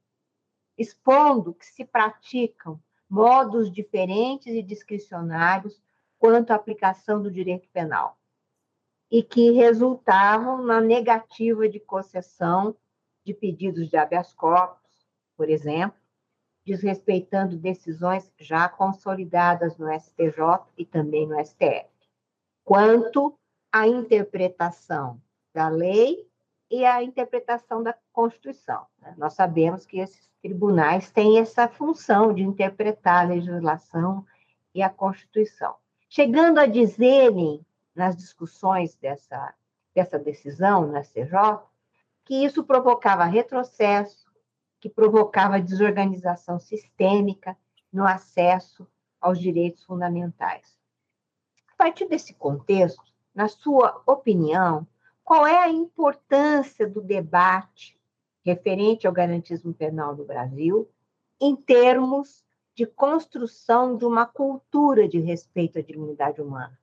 [0.77, 5.81] expondo que se praticam modos diferentes e discricionários
[6.19, 8.19] quanto à aplicação do direito penal,
[9.09, 12.77] e que resultavam na negativa de concessão
[13.25, 15.07] de pedidos de habeas corpus,
[15.37, 16.01] por exemplo,
[16.65, 21.96] desrespeitando decisões já consolidadas no STJ e também no STF
[22.67, 23.39] quanto
[23.73, 25.23] à interpretação
[25.55, 26.29] da lei
[26.69, 28.85] e à interpretação da Constituição.
[29.01, 29.15] Né?
[29.17, 34.27] Nós sabemos que esses tribunais têm essa função de interpretar a legislação
[34.75, 35.77] e a Constituição.
[36.09, 39.55] Chegando a dizerem, nas discussões dessa,
[39.95, 41.63] dessa decisão na CJ,
[42.25, 44.27] que isso provocava retrocesso,
[44.81, 47.57] que provocava desorganização sistêmica
[47.93, 48.87] no acesso
[49.21, 50.77] aos direitos fundamentais.
[51.79, 53.03] A partir desse contexto,
[53.35, 54.87] na sua opinião,
[55.23, 57.99] qual é a importância do debate
[58.43, 60.89] referente ao garantismo penal no Brasil
[61.39, 66.79] em termos de construção de uma cultura de respeito à dignidade humana?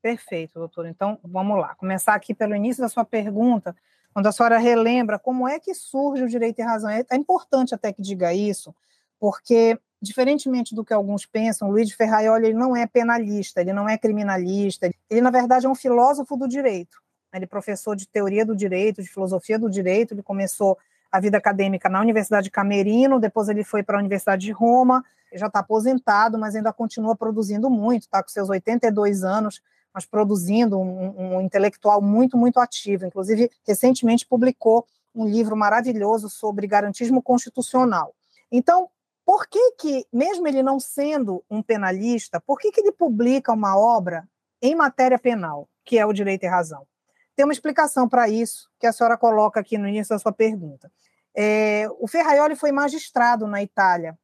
[0.00, 0.86] Perfeito, doutor.
[0.86, 1.74] Então, vamos lá.
[1.74, 3.76] Começar aqui pelo início da sua pergunta,
[4.14, 6.88] quando a senhora relembra como é que surge o direito e razão.
[6.88, 8.74] É, é importante até que diga isso,
[9.18, 13.98] porque diferentemente do que alguns pensam, Luiz Ferraioli ele não é penalista, ele não é
[13.98, 16.98] criminalista, ele, na verdade, é um filósofo do direito.
[17.32, 20.78] Ele é professor de teoria do direito, de filosofia do direito, ele começou
[21.10, 25.04] a vida acadêmica na Universidade de Camerino, depois ele foi para a Universidade de Roma,
[25.32, 29.60] já está aposentado, mas ainda continua produzindo muito, está com seus 82 anos,
[29.92, 33.06] mas produzindo um, um intelectual muito, muito ativo.
[33.06, 38.14] Inclusive, recentemente publicou um livro maravilhoso sobre garantismo constitucional.
[38.52, 38.88] Então,
[39.26, 43.76] por que que, mesmo ele não sendo um penalista, por que que ele publica uma
[43.76, 44.26] obra
[44.62, 46.86] em matéria penal, que é o direito e razão?
[47.34, 50.90] Tem uma explicação para isso que a senhora coloca aqui no início da sua pergunta.
[51.34, 54.16] É, o Ferraioli foi magistrado na Itália,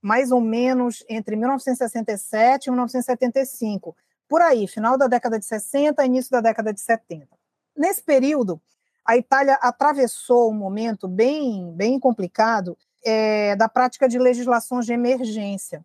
[0.00, 3.94] mais ou menos entre 1967 e 1975,
[4.26, 7.28] por aí, final da década de 60, início da década de 70.
[7.76, 8.60] Nesse período,
[9.04, 15.84] a Itália atravessou um momento bem, bem complicado é, da prática de legislações de emergência,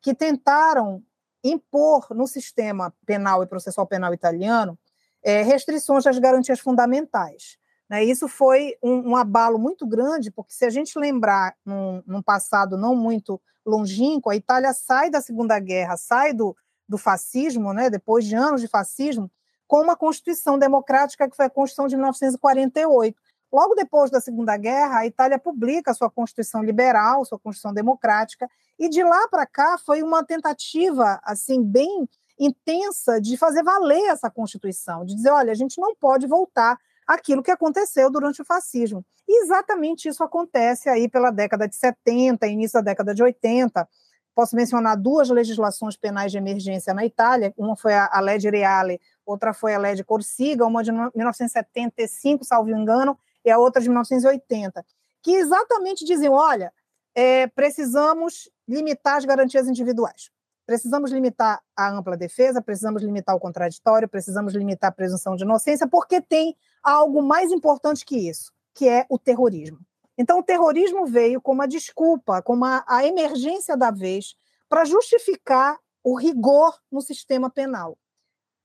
[0.00, 1.02] que tentaram
[1.42, 4.78] impor no sistema penal e processual penal italiano
[5.22, 7.58] é, restrições às garantias fundamentais.
[7.88, 8.04] Né?
[8.04, 12.76] Isso foi um, um, abalo muito grande, porque se a gente lembrar num, num passado
[12.76, 16.56] não muito longínquo, a Itália sai da Segunda Guerra, sai do,
[16.88, 19.30] do fascismo, né, depois de anos de fascismo,
[19.66, 23.18] com uma Constituição democrática que foi a Constituição de 1948.
[23.54, 28.88] Logo depois da Segunda Guerra, a Itália publica sua Constituição liberal, sua Constituição democrática, e
[28.88, 35.04] de lá para cá foi uma tentativa assim bem intensa de fazer valer essa Constituição,
[35.04, 39.06] de dizer, olha, a gente não pode voltar aquilo que aconteceu durante o fascismo.
[39.28, 43.88] E exatamente isso acontece aí pela década de 70, início da década de 80,
[44.34, 49.00] Posso mencionar duas legislações penais de emergência na Itália, uma foi a, Lei de Reale,
[49.24, 53.88] outra foi a Lei de Corsiga, uma de 1975, salvo engano, e a outra de
[53.88, 54.84] 1980,
[55.22, 56.72] que exatamente diziam, olha,
[57.14, 60.30] é, precisamos limitar as garantias individuais,
[60.66, 65.86] precisamos limitar a ampla defesa, precisamos limitar o contraditório, precisamos limitar a presunção de inocência,
[65.86, 69.78] porque tem algo mais importante que isso, que é o terrorismo.
[70.16, 74.36] Então, o terrorismo veio como a desculpa, como a, a emergência da vez,
[74.68, 77.98] para justificar o rigor no sistema penal.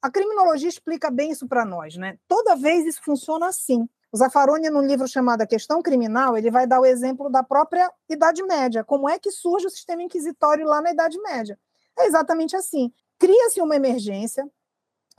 [0.01, 2.17] A criminologia explica bem isso para nós, né?
[2.27, 3.87] Toda vez isso funciona assim.
[4.11, 7.91] O Zaffaroni, no livro chamado A Questão Criminal, ele vai dar o exemplo da própria
[8.09, 8.83] Idade Média.
[8.83, 11.59] Como é que surge o sistema inquisitório lá na Idade Média?
[11.97, 12.91] É exatamente assim.
[13.19, 14.49] Cria-se uma emergência,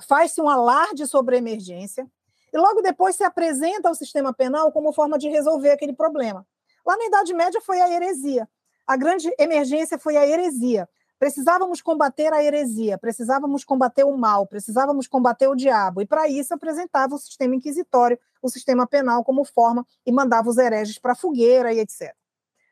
[0.09, 2.11] faz-se um alarde sobre a emergência,
[2.53, 6.45] e logo depois se apresenta ao sistema penal como forma de resolver aquele problema.
[6.85, 8.49] Lá na Idade Média foi a heresia.
[8.87, 10.89] A grande emergência foi a heresia.
[11.21, 16.01] Precisávamos combater a heresia, precisávamos combater o mal, precisávamos combater o diabo.
[16.01, 20.57] E para isso apresentava o sistema inquisitório, o sistema penal como forma e mandava os
[20.57, 22.17] hereges para a fogueira e etc.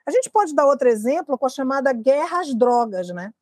[0.07, 3.35] A gente pode dar outro exemplo com a chamada guerra às drogas, né?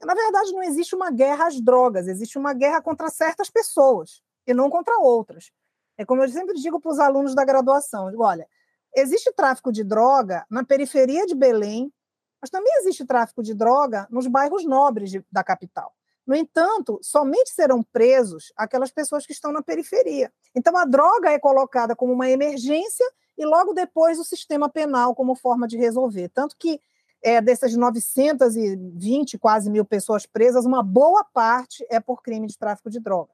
[0.00, 4.54] Na verdade, não existe uma guerra às drogas, existe uma guerra contra certas pessoas e
[4.54, 5.50] não contra outras.
[5.98, 8.46] É como eu sempre digo para os alunos da graduação: olha,
[8.94, 11.92] existe tráfico de droga na periferia de Belém,
[12.40, 15.94] mas também existe tráfico de droga nos bairros nobres de, da capital.
[16.26, 20.32] No entanto, somente serão presos aquelas pessoas que estão na periferia.
[20.54, 23.06] Então, a droga é colocada como uma emergência
[23.38, 26.28] e logo depois o sistema penal como forma de resolver.
[26.30, 26.80] Tanto que
[27.22, 32.90] é, dessas 920 quase mil pessoas presas, uma boa parte é por crime de tráfico
[32.90, 33.32] de droga.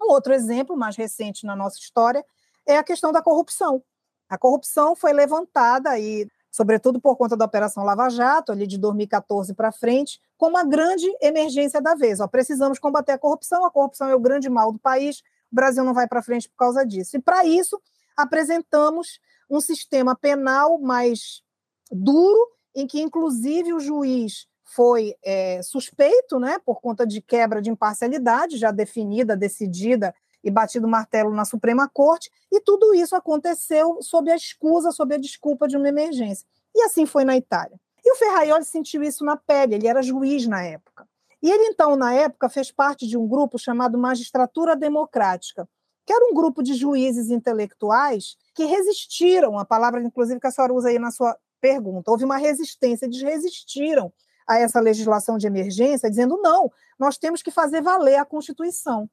[0.00, 2.24] Um outro exemplo mais recente na nossa história
[2.66, 3.82] é a questão da corrupção.
[4.28, 9.54] A corrupção foi levantada aí, sobretudo por conta da Operação Lava Jato, ali de 2014
[9.54, 12.20] para frente, como a grande emergência da vez.
[12.20, 15.84] Ó, precisamos combater a corrupção, a corrupção é o grande mal do país, o Brasil
[15.84, 17.16] não vai para frente por causa disso.
[17.16, 17.80] E para isso,
[18.16, 21.42] apresentamos um sistema penal mais
[21.90, 22.38] duro,
[22.74, 28.56] em que, inclusive, o juiz foi é, suspeito, né, por conta de quebra de imparcialidade,
[28.56, 34.36] já definida, decidida e batido martelo na Suprema Corte, e tudo isso aconteceu sob a
[34.36, 36.46] escusa, sob a desculpa de uma emergência.
[36.74, 37.78] E assim foi na Itália.
[38.04, 41.06] E o Ferraioli sentiu isso na pele, ele era juiz na época.
[41.42, 45.68] E ele, então, na época, fez parte de um grupo chamado Magistratura Democrática,
[46.04, 50.74] que era um grupo de juízes intelectuais que resistiram, a palavra, inclusive, que a senhora
[50.74, 54.12] usa aí na sua pergunta, houve uma resistência, eles resistiram
[54.46, 59.08] a essa legislação de emergência, dizendo não, nós temos que fazer valer a Constituição.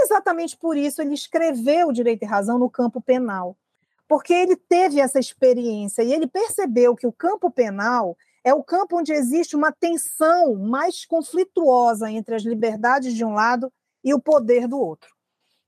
[0.00, 3.56] Exatamente por isso ele escreveu Direito e Razão no campo penal,
[4.06, 8.98] porque ele teve essa experiência e ele percebeu que o campo penal é o campo
[8.98, 13.72] onde existe uma tensão mais conflituosa entre as liberdades de um lado
[14.02, 15.14] e o poder do outro.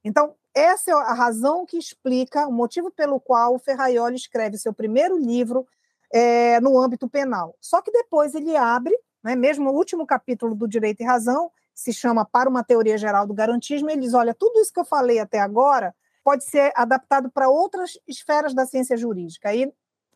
[0.04, 4.72] Então, essa é a razão que explica o motivo pelo qual o Ferraioli escreve seu
[4.72, 5.66] primeiro livro
[6.12, 7.54] é, no âmbito penal.
[7.60, 11.50] Só que depois ele abre, né, mesmo o último capítulo do Direito e Razão,
[11.80, 14.84] se chama Para uma Teoria Geral do Garantismo, ele diz: olha, tudo isso que eu
[14.84, 19.48] falei até agora pode ser adaptado para outras esferas da ciência jurídica.
[19.48, 19.72] Aí,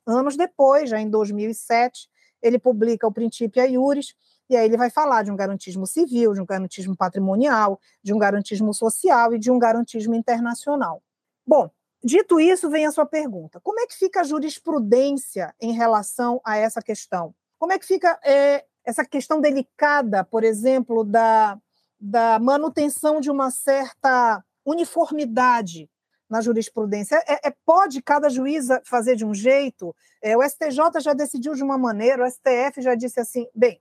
[0.07, 2.07] anos depois, já em 2007,
[2.43, 4.15] ele publica o Princípio Iuris,
[4.51, 8.19] e aí ele vai falar de um garantismo civil, de um garantismo patrimonial, de um
[8.19, 11.03] garantismo social e de um garantismo internacional.
[11.47, 11.71] Bom,
[12.05, 16.59] dito isso, vem a sua pergunta: como é que fica a jurisprudência em relação a
[16.59, 17.35] essa questão?
[17.59, 21.59] Como é que fica é, essa questão delicada, por exemplo, da,
[21.99, 25.89] da manutenção de uma certa uniformidade
[26.29, 27.23] na jurisprudência.
[27.27, 29.95] É, é, pode cada juiz fazer de um jeito?
[30.23, 33.47] É, o STJ já decidiu de uma maneira, o STF já disse assim.
[33.55, 33.81] Bem,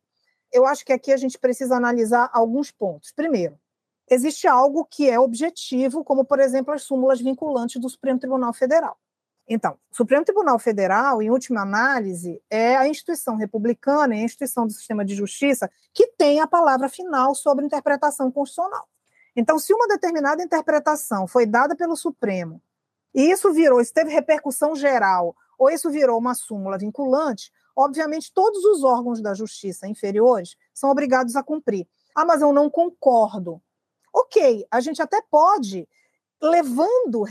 [0.51, 3.11] eu acho que aqui a gente precisa analisar alguns pontos.
[3.11, 3.57] Primeiro,
[4.09, 8.97] existe algo que é objetivo, como, por exemplo, as súmulas vinculantes do Supremo Tribunal Federal.
[9.47, 14.65] Então, o Supremo Tribunal Federal, em última análise, é a instituição republicana, é a instituição
[14.65, 18.87] do sistema de justiça que tem a palavra final sobre interpretação constitucional.
[19.35, 22.61] Então, se uma determinada interpretação foi dada pelo Supremo
[23.13, 28.63] e isso virou, isso teve repercussão geral, ou isso virou uma súmula vinculante, obviamente todos
[28.63, 31.87] os órgãos da justiça inferiores são obrigados a cumprir.
[32.15, 33.61] Ah, mas eu não concordo.
[34.13, 35.87] Ok, a gente até pode,
[36.41, 37.23] levando,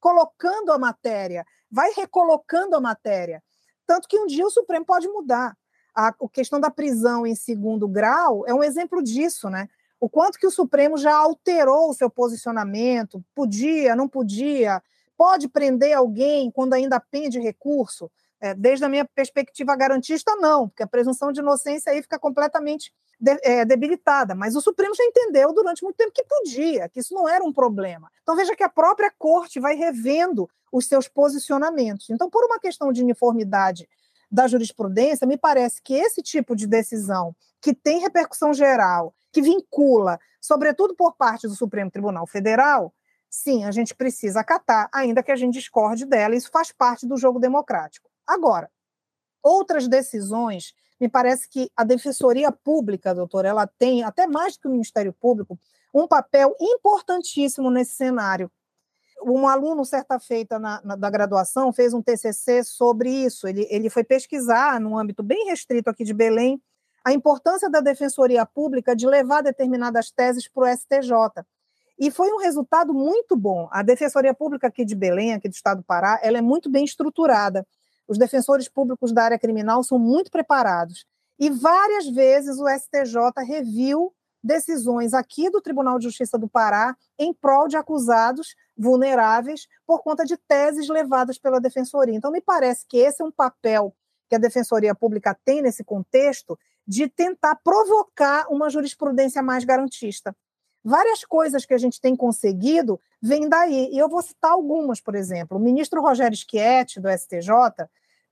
[0.00, 3.42] recolocando a matéria, vai recolocando a matéria.
[3.86, 5.54] Tanto que um dia o Supremo pode mudar.
[5.94, 9.68] A, a questão da prisão em segundo grau é um exemplo disso, né?
[10.00, 14.82] O quanto que o Supremo já alterou o seu posicionamento, podia, não podia,
[15.16, 18.10] pode prender alguém quando ainda pende recurso.
[18.40, 22.90] É, desde a minha perspectiva garantista, não, porque a presunção de inocência aí fica completamente
[23.20, 24.34] de, é, debilitada.
[24.34, 27.52] Mas o Supremo já entendeu durante muito tempo que podia, que isso não era um
[27.52, 28.10] problema.
[28.22, 32.08] Então veja que a própria corte vai revendo os seus posicionamentos.
[32.10, 33.88] Então, por uma questão de uniformidade
[34.30, 40.18] da jurisprudência, me parece que esse tipo de decisão, que tem repercussão geral, que vincula,
[40.40, 42.94] sobretudo por parte do Supremo Tribunal Federal,
[43.28, 47.16] sim, a gente precisa acatar, ainda que a gente discorde dela, isso faz parte do
[47.16, 48.08] jogo democrático.
[48.26, 48.70] Agora,
[49.42, 54.68] outras decisões, me parece que a Defensoria Pública, doutor, ela tem, até mais do que
[54.68, 55.58] o Ministério Público,
[55.94, 58.50] um papel importantíssimo nesse cenário.
[59.22, 63.48] Um aluno, certa feita na, na, da graduação, fez um TCC sobre isso.
[63.48, 66.60] Ele, ele foi pesquisar, num âmbito bem restrito aqui de Belém,
[67.04, 71.44] a importância da Defensoria Pública de levar determinadas teses para o STJ.
[71.98, 73.68] E foi um resultado muito bom.
[73.70, 76.84] A Defensoria Pública aqui de Belém, aqui do Estado do Pará, ela é muito bem
[76.84, 77.66] estruturada.
[78.10, 81.06] Os defensores públicos da área criminal são muito preparados.
[81.38, 87.32] E várias vezes o STJ reviu decisões aqui do Tribunal de Justiça do Pará em
[87.32, 92.16] prol de acusados vulneráveis por conta de teses levadas pela defensoria.
[92.16, 93.94] Então, me parece que esse é um papel
[94.28, 100.34] que a Defensoria Pública tem nesse contexto de tentar provocar uma jurisprudência mais garantista.
[100.82, 105.14] Várias coisas que a gente tem conseguido vêm daí, e eu vou citar algumas, por
[105.14, 105.58] exemplo.
[105.58, 107.50] O ministro Rogério Schietti, do STJ,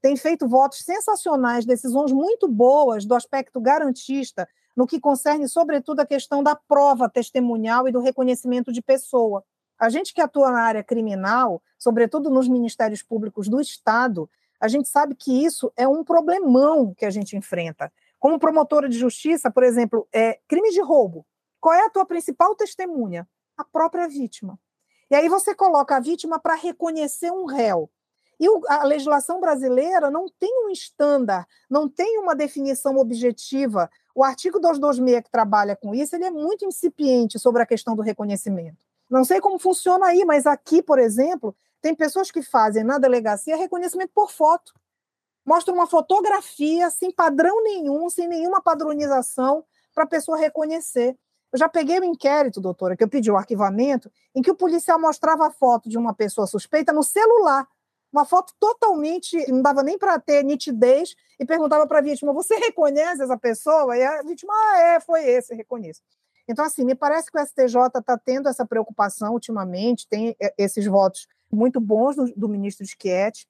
[0.01, 6.07] tem feito votos sensacionais, decisões muito boas do aspecto garantista, no que concerne, sobretudo, a
[6.07, 9.45] questão da prova testemunhal e do reconhecimento de pessoa.
[9.79, 14.31] A gente que atua na área criminal, sobretudo nos ministérios públicos do Estado,
[14.61, 17.93] a gente sabe que isso é um problemão que a gente enfrenta.
[18.19, 21.25] Como promotora de justiça, por exemplo, é crime de roubo.
[21.61, 23.29] Qual é a tua principal testemunha?
[23.57, 24.59] A própria vítima.
[25.11, 27.91] E aí você coloca a vítima para reconhecer um réu.
[28.41, 33.91] E a legislação brasileira não tem um estándar, não tem uma definição objetiva.
[34.15, 38.03] O artigo 226 que trabalha com isso, ele é muito incipiente sobre a questão do
[38.03, 38.77] reconhecimento.
[39.11, 43.57] Não sei como funciona aí, mas aqui, por exemplo, tem pessoas que fazem na delegacia
[43.57, 44.73] reconhecimento por foto.
[45.45, 49.65] Mostra uma fotografia sem padrão nenhum, sem nenhuma padronização
[49.95, 51.17] para a pessoa reconhecer.
[51.51, 54.55] Eu já peguei o um inquérito, doutora, que eu pedi o arquivamento, em que o
[54.55, 57.67] policial mostrava a foto de uma pessoa suspeita no celular
[58.13, 62.57] uma foto totalmente, não dava nem para ter nitidez, e perguntava para a vítima: Você
[62.57, 63.97] reconhece essa pessoa?
[63.97, 66.03] E a vítima: Ah, é, foi esse, reconheço.
[66.49, 70.87] Então, assim, me parece que o STJ está tendo essa preocupação ultimamente, tem é, esses
[70.87, 73.47] votos muito bons do, do ministro Schietti,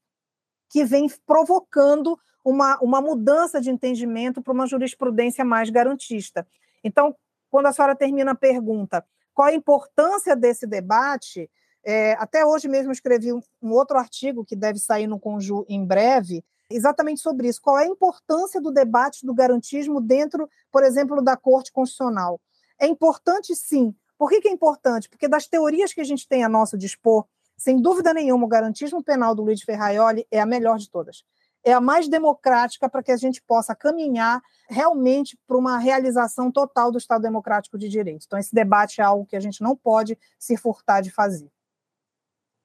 [0.68, 6.46] que vem provocando uma, uma mudança de entendimento para uma jurisprudência mais garantista.
[6.82, 7.14] Então,
[7.50, 11.48] quando a senhora termina a pergunta, qual a importância desse debate?
[11.84, 15.84] É, até hoje mesmo escrevi um, um, outro artigo que deve sair no Conju em
[15.84, 17.60] breve, exatamente sobre isso.
[17.62, 22.40] Qual é a importância do debate do garantismo dentro, por exemplo, da Corte Constitucional?
[22.78, 23.94] É importante, sim.
[24.18, 25.08] Por que, que é importante?
[25.08, 27.24] Porque das teorias que a gente tem a nosso dispor,
[27.56, 31.24] sem dúvida nenhuma, o garantismo penal do Luiz Ferraioli é a melhor de todas.
[31.64, 36.90] é a mais democrática para que a gente possa caminhar realmente para uma realização total
[36.90, 38.24] do Estado Democrático de Direito.
[38.26, 41.50] Então, esse debate é algo que a gente não pode se furtar de fazer.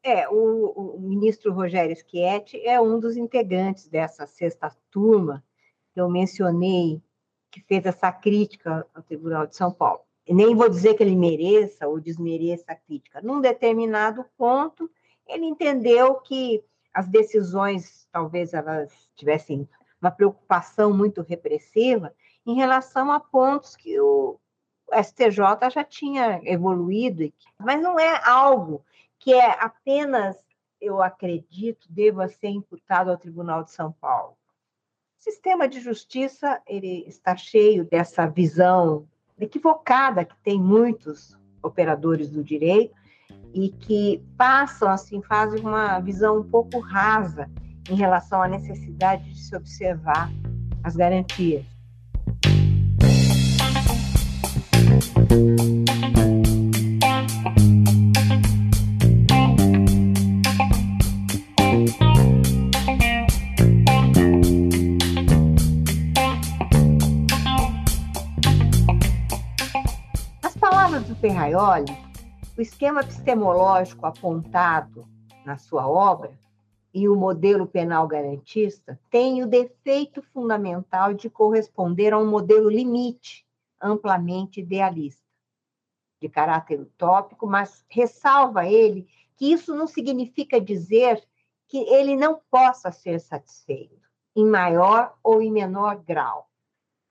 [0.04, 5.42] É, o, o ministro Rogério Schietti é um dos integrantes dessa sexta turma
[5.94, 7.02] que eu mencionei,
[7.50, 10.02] que fez essa crítica ao Tribunal de São Paulo.
[10.28, 13.22] Nem vou dizer que ele mereça ou desmereça a crítica.
[13.22, 14.92] Num determinado ponto,
[15.26, 16.62] ele entendeu que
[16.94, 19.68] as decisões, talvez elas tivessem
[20.02, 22.14] uma preocupação muito repressiva
[22.46, 24.38] em relação a pontos que o
[24.92, 28.84] STJ já tinha evoluído, mas não é algo
[29.24, 30.36] que é apenas,
[30.82, 34.34] eu acredito, deva ser imputado ao Tribunal de São Paulo.
[35.18, 39.08] O sistema de justiça ele está cheio dessa visão
[39.40, 42.94] equivocada que tem muitos operadores do direito
[43.54, 47.50] e que passam assim fazem uma visão um pouco rasa
[47.90, 50.30] em relação à necessidade de se observar
[50.84, 51.66] as garantias.
[71.54, 71.96] Ferraioli,
[72.58, 75.08] o esquema epistemológico apontado
[75.46, 76.36] na sua obra
[76.92, 83.46] e o modelo penal garantista têm o defeito fundamental de corresponder a um modelo limite
[83.80, 85.22] amplamente idealista,
[86.20, 91.24] de caráter utópico, mas ressalva ele que isso não significa dizer
[91.68, 96.50] que ele não possa ser satisfeito, em maior ou em menor grau,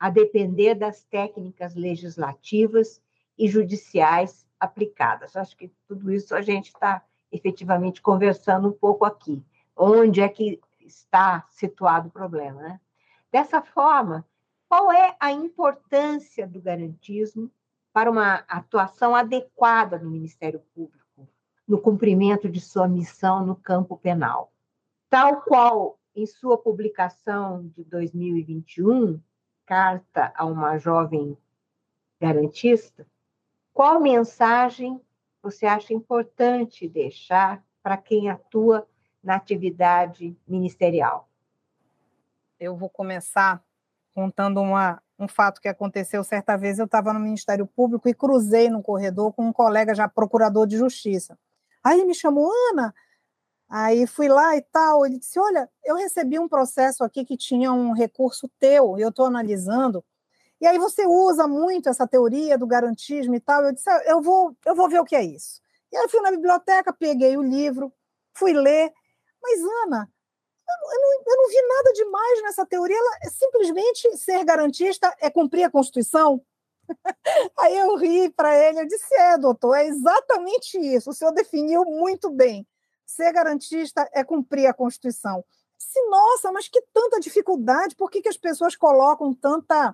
[0.01, 3.01] a depender das técnicas legislativas
[3.39, 5.37] e judiciais aplicadas.
[5.37, 9.45] Acho que tudo isso a gente está efetivamente conversando um pouco aqui
[9.76, 12.61] onde é que está situado o problema.
[12.62, 12.80] Né?
[13.30, 14.26] Dessa forma,
[14.68, 17.51] qual é a importância do garantismo
[17.93, 21.28] para uma atuação adequada do Ministério Público
[21.66, 24.53] no cumprimento de sua missão no campo penal?
[25.09, 29.20] Tal qual em sua publicação de 2021,
[29.64, 31.39] Carta a uma Jovem
[32.20, 33.07] Garantista,
[33.73, 35.01] qual mensagem
[35.43, 38.87] você acha importante deixar para quem atua
[39.23, 41.29] na atividade ministerial?
[42.61, 43.62] Eu vou começar
[44.14, 46.79] contando uma, um fato que aconteceu certa vez.
[46.79, 50.77] Eu estava no Ministério Público e cruzei no corredor com um colega já procurador de
[50.77, 51.39] justiça.
[51.83, 52.95] Aí me chamou, Ana.
[53.68, 55.05] Aí fui lá e tal.
[55.07, 59.27] Ele disse: Olha, eu recebi um processo aqui que tinha um recurso teu, eu estou
[59.27, 60.05] analisando.
[60.63, 63.65] E aí você usa muito essa teoria do garantismo e tal.
[63.65, 65.61] Eu disse: ah, eu vou, eu vou ver o que é isso.
[65.91, 67.93] E aí eu fui na biblioteca, peguei o livro,
[68.33, 68.93] fui ler.
[69.43, 70.09] Mas, Ana,
[70.69, 72.97] eu não, eu não, vi nada demais nessa teoria.
[72.97, 76.41] Ela é simplesmente ser garantista é cumprir a Constituição.
[77.59, 81.11] Aí eu ri para ele, eu disse: é, doutor, é exatamente isso.
[81.11, 82.65] O senhor definiu muito bem.
[83.05, 85.45] Ser garantista é cumprir a Constituição.
[85.77, 89.93] Se nossa, mas que tanta dificuldade, por que, que as pessoas colocam tanta,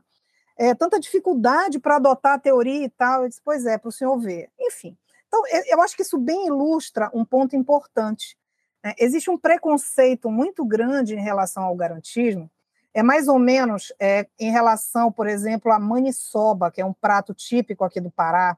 [0.58, 3.22] é, tanta dificuldade para adotar a teoria e tal?
[3.22, 4.50] Eu disse, pois é, para o senhor ver.
[4.58, 4.96] Enfim.
[5.28, 8.36] Então, eu acho que isso bem ilustra um ponto importante
[8.82, 8.94] né?
[8.98, 12.50] Existe um preconceito muito grande em relação ao garantismo,
[12.94, 17.34] é mais ou menos é, em relação, por exemplo, à maniçoba, que é um prato
[17.34, 18.56] típico aqui do Pará,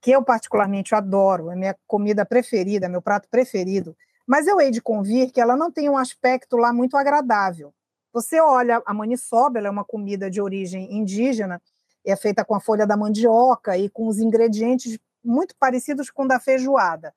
[0.00, 3.96] que eu particularmente adoro, é minha comida preferida, meu prato preferido,
[4.26, 7.72] mas eu hei de convir que ela não tem um aspecto lá muito agradável.
[8.12, 11.60] Você olha a maniçoba, ela é uma comida de origem indígena,
[12.04, 16.40] é feita com a folha da mandioca e com os ingredientes muito parecidos com da
[16.40, 17.14] feijoada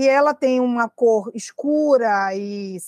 [0.00, 2.78] e ela tem uma cor escura e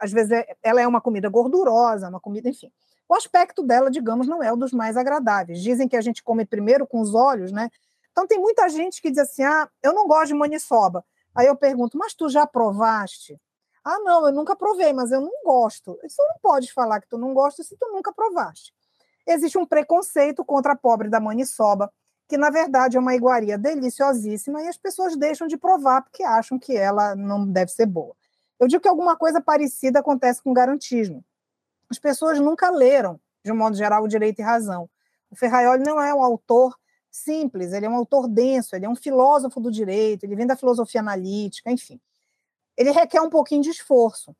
[0.00, 2.72] às vezes é, ela é uma comida gordurosa, uma comida, enfim.
[3.06, 5.60] O aspecto dela, digamos, não é o dos mais agradáveis.
[5.60, 7.68] Dizem que a gente come primeiro com os olhos, né?
[8.10, 11.04] Então tem muita gente que diz assim: "Ah, eu não gosto de maniçoba".
[11.34, 13.38] Aí eu pergunto: "Mas tu já provaste?"
[13.84, 15.98] "Ah, não, eu nunca provei, mas eu não gosto".
[16.04, 18.72] Isso não pode falar que tu não gosta se tu nunca provaste.
[19.26, 21.92] Existe um preconceito contra a pobre da maniçoba
[22.28, 26.58] que na verdade é uma iguaria deliciosíssima e as pessoas deixam de provar porque acham
[26.58, 28.14] que ela não deve ser boa.
[28.58, 31.22] Eu digo que alguma coisa parecida acontece com o garantismo.
[31.90, 34.88] As pessoas nunca leram, de um modo geral, o direito e razão.
[35.30, 36.74] O Ferraioli não é um autor
[37.10, 40.56] simples, ele é um autor denso, ele é um filósofo do direito, ele vem da
[40.56, 42.00] filosofia analítica, enfim.
[42.76, 44.34] Ele requer um pouquinho de esforço.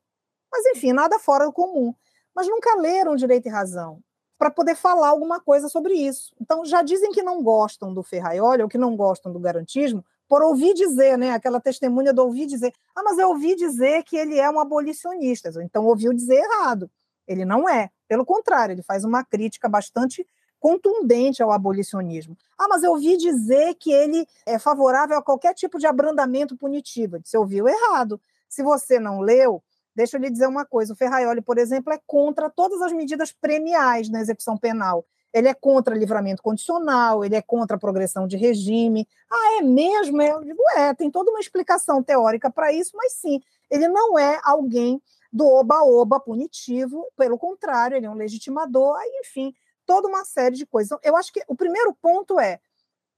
[0.51, 1.95] Mas, enfim, nada fora do comum.
[2.35, 4.01] Mas nunca leram direito e razão
[4.39, 6.35] para poder falar alguma coisa sobre isso.
[6.41, 10.43] Então, já dizem que não gostam do Ferraioli ou que não gostam do garantismo por
[10.43, 14.41] ouvir dizer, né, aquela testemunha do ouvir dizer, ah, mas eu ouvi dizer que ele
[14.41, 16.91] é um abolicionista, então ouviu dizer errado.
[17.29, 17.91] Ele não é.
[18.09, 20.27] Pelo contrário, ele faz uma crítica bastante
[20.63, 22.39] contundente ao abolicionismo.
[22.57, 27.19] Ah, mas eu ouvi dizer que ele é favorável a qualquer tipo de abrandamento punitivo.
[27.25, 28.21] Você ouviu errado.
[28.49, 29.61] Se você não leu,
[29.93, 33.33] deixa eu lhe dizer uma coisa: o Ferraioli, por exemplo, é contra todas as medidas
[33.33, 35.05] premiais na execução penal.
[35.35, 39.09] Ele é contra livramento condicional, ele é contra progressão de regime.
[39.29, 40.23] Ah, é mesmo?
[40.23, 44.39] Eu digo, é, tem toda uma explicação teórica para isso, mas sim, ele não é
[44.45, 45.03] alguém
[45.33, 49.53] do oba-oba punitivo, pelo contrário, ele é um legitimador, enfim,
[49.93, 50.91] toda uma série de coisas.
[50.91, 52.59] Então, eu acho que o primeiro ponto é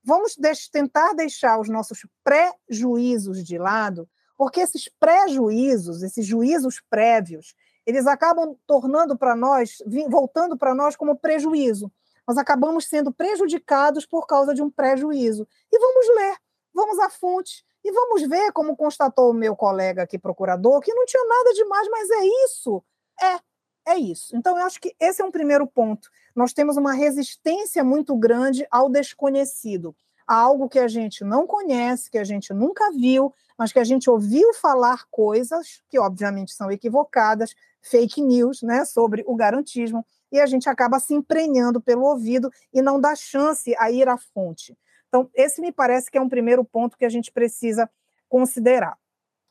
[0.02, 0.36] vamos
[0.72, 7.54] tentar deixar os nossos prejuízos de lado, porque esses prejuízos, esses juízos prévios,
[7.86, 11.92] eles acabam tornando para nós, voltando para nós como prejuízo.
[12.26, 15.46] Nós acabamos sendo prejudicados por causa de um prejuízo.
[15.70, 16.36] E vamos ler,
[16.74, 21.06] vamos à fonte e vamos ver, como constatou o meu colega aqui, procurador, que não
[21.06, 22.82] tinha nada demais, mas é isso.
[23.22, 23.38] É,
[23.86, 24.36] é isso.
[24.36, 26.10] Então, eu acho que esse é um primeiro ponto.
[26.34, 29.94] Nós temos uma resistência muito grande ao desconhecido,
[30.26, 33.84] a algo que a gente não conhece, que a gente nunca viu, mas que a
[33.84, 40.40] gente ouviu falar coisas que, obviamente, são equivocadas, fake news, né, sobre o garantismo, e
[40.40, 44.76] a gente acaba se emprenhando pelo ouvido e não dá chance a ir à fonte.
[45.08, 47.88] Então, esse me parece que é um primeiro ponto que a gente precisa
[48.28, 48.98] considerar.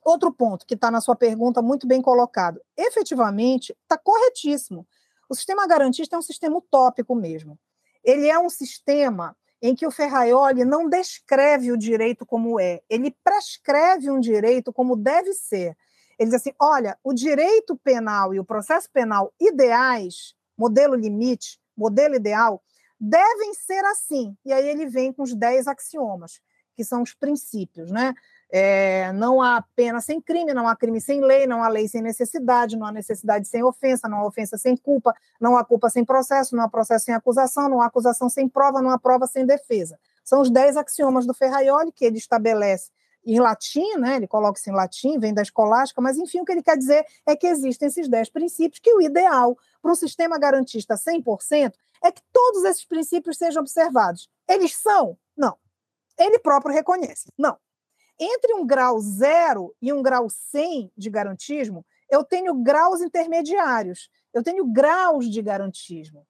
[0.05, 2.61] Outro ponto que está na sua pergunta, muito bem colocado.
[2.77, 4.87] Efetivamente, está corretíssimo.
[5.29, 7.57] O sistema garantista é um sistema utópico mesmo.
[8.03, 13.15] Ele é um sistema em que o Ferraioli não descreve o direito como é, ele
[13.23, 15.77] prescreve um direito como deve ser.
[16.19, 22.15] Ele diz assim: olha, o direito penal e o processo penal ideais, modelo limite, modelo
[22.15, 22.61] ideal,
[22.99, 24.37] devem ser assim.
[24.45, 26.41] E aí ele vem com os dez axiomas,
[26.75, 28.13] que são os princípios, né?
[28.55, 32.03] É, não há pena sem crime, não há crime sem lei, não há lei sem
[32.03, 36.05] necessidade, não há necessidade sem ofensa, não há ofensa sem culpa, não há culpa sem
[36.05, 39.43] processo, não há processo sem acusação, não há acusação sem prova, não há prova sem
[39.43, 39.97] defesa.
[40.23, 42.91] São os dez axiomas do Ferraioli que ele estabelece
[43.25, 44.17] em latim, né?
[44.17, 47.03] ele coloca isso em latim, vem da escolástica, mas enfim, o que ele quer dizer
[47.25, 51.73] é que existem esses dez princípios, que o ideal para um sistema garantista 100%
[52.03, 54.29] é que todos esses princípios sejam observados.
[54.47, 55.17] Eles são?
[55.35, 55.57] Não.
[56.19, 57.31] Ele próprio reconhece.
[57.35, 57.57] Não.
[58.19, 64.43] Entre um grau zero e um grau 100 de garantismo, eu tenho graus intermediários, eu
[64.43, 66.25] tenho graus de garantismo.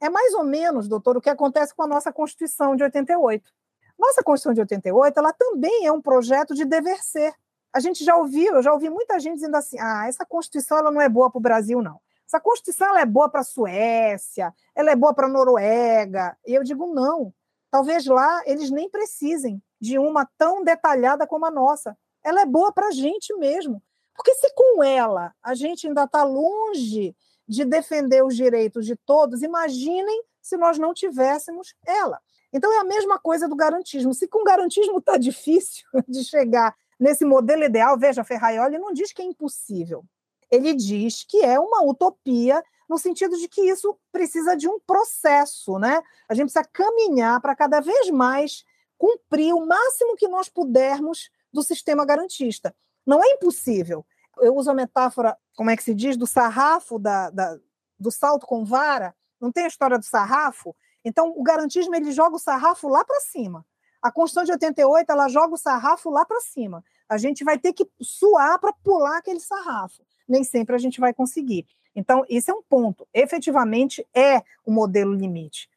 [0.00, 3.50] É mais ou menos, doutor, o que acontece com a nossa Constituição de 88.
[3.98, 7.34] Nossa Constituição de 88, ela também é um projeto de dever ser.
[7.72, 10.90] A gente já ouviu, eu já ouvi muita gente dizendo assim: ah, essa Constituição ela
[10.90, 12.00] não é boa para o Brasil, não.
[12.26, 16.36] Essa Constituição ela é boa para a Suécia, ela é boa para a Noruega.
[16.46, 17.32] E eu digo: não.
[17.70, 21.96] Talvez lá eles nem precisem de uma tão detalhada como a nossa.
[22.24, 23.82] Ela é boa para a gente mesmo.
[24.14, 27.14] Porque se com ela a gente ainda está longe
[27.46, 32.20] de defender os direitos de todos, imaginem se nós não tivéssemos ela.
[32.52, 34.12] Então é a mesma coisa do garantismo.
[34.12, 39.22] Se com garantismo está difícil de chegar nesse modelo ideal, veja, Ferraioli não diz que
[39.22, 40.04] é impossível.
[40.50, 45.78] Ele diz que é uma utopia no sentido de que isso precisa de um processo,
[45.78, 46.02] né?
[46.28, 48.64] A gente precisa caminhar para cada vez mais
[48.98, 52.74] cumprir o máximo que nós pudermos do sistema garantista.
[53.06, 54.04] Não é impossível.
[54.38, 57.58] Eu uso a metáfora, como é que se diz, do sarrafo, da, da,
[57.98, 59.14] do salto com vara.
[59.40, 60.74] Não tem a história do sarrafo?
[61.04, 63.64] Então, o garantismo ele joga o sarrafo lá para cima.
[64.02, 66.84] A Constituição de 88 ela joga o sarrafo lá para cima.
[67.08, 70.04] A gente vai ter que suar para pular aquele sarrafo.
[70.28, 71.66] Nem sempre a gente vai conseguir.
[71.96, 73.08] Então, esse é um ponto.
[73.12, 75.68] Efetivamente, é o modelo limite.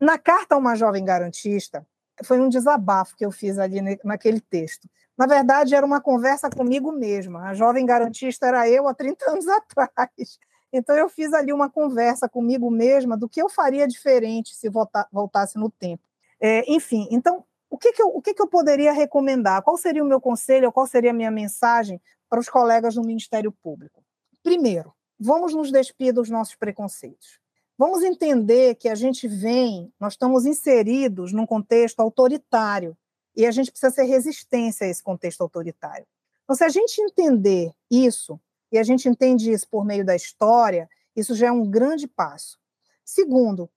[0.00, 1.86] Na carta a uma jovem garantista,
[2.24, 4.88] foi um desabafo que eu fiz ali naquele texto.
[5.16, 7.48] Na verdade, era uma conversa comigo mesma.
[7.48, 10.38] A jovem garantista era eu há 30 anos atrás.
[10.72, 14.68] Então, eu fiz ali uma conversa comigo mesma do que eu faria diferente se
[15.12, 16.02] voltasse no tempo.
[16.40, 19.62] É, enfim, então, o, que, que, eu, o que, que eu poderia recomendar?
[19.62, 23.50] Qual seria o meu conselho, qual seria a minha mensagem para os colegas do Ministério
[23.50, 24.04] Público?
[24.42, 27.40] Primeiro, vamos nos despir dos nossos preconceitos.
[27.78, 32.98] Vamos entender que a gente vem, nós estamos inseridos num contexto autoritário
[33.36, 36.04] e a gente precisa ser resistência a esse contexto autoritário.
[36.42, 38.40] Então, se a gente entender isso,
[38.72, 42.58] e a gente entende isso por meio da história, isso já é um grande passo.
[43.04, 43.70] Segundo,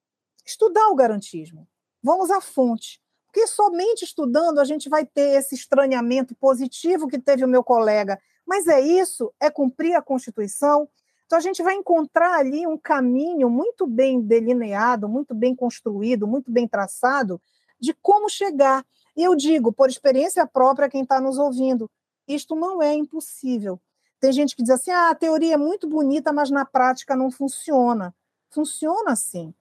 [0.44, 1.68] estudar o garantismo.
[2.02, 3.00] Vamos à fonte.
[3.28, 8.20] Porque somente estudando a gente vai ter esse estranhamento positivo que teve o meu colega.
[8.46, 9.32] Mas é isso?
[9.40, 10.90] É cumprir a Constituição?
[11.32, 16.52] Então, a gente vai encontrar ali um caminho muito bem delineado, muito bem construído, muito
[16.52, 17.40] bem traçado
[17.80, 18.86] de como chegar.
[19.16, 21.90] E eu digo, por experiência própria, quem está nos ouvindo,
[22.28, 23.80] isto não é impossível.
[24.20, 27.32] Tem gente que diz assim: ah, a teoria é muito bonita, mas na prática não
[27.32, 28.14] funciona.
[28.50, 29.54] Funciona sim.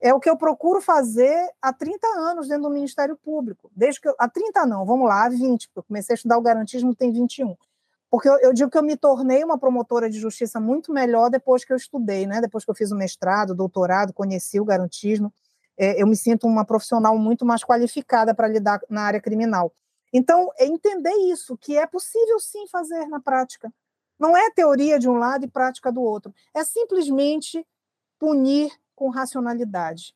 [0.00, 3.68] É o que eu procuro fazer há 30 anos dentro do Ministério Público.
[3.74, 6.38] Desde que eu, há 30 não, vamos lá, há 20, porque eu comecei a estudar
[6.38, 7.56] o garantismo tem 21.
[8.10, 11.64] Porque eu, eu, digo que eu me tornei uma promotora de justiça muito melhor depois
[11.64, 12.40] que eu estudei, né?
[12.40, 15.32] Depois que eu fiz o mestrado, doutorado, conheci o garantismo,
[15.78, 19.72] é, eu me sinto uma profissional muito mais qualificada para lidar na área criminal.
[20.12, 23.72] Então, é entender isso, que é possível sim fazer na prática.
[24.18, 26.34] Não é teoria de um lado e prática do outro.
[26.52, 27.64] É simplesmente
[28.18, 30.14] punir com racionalidade.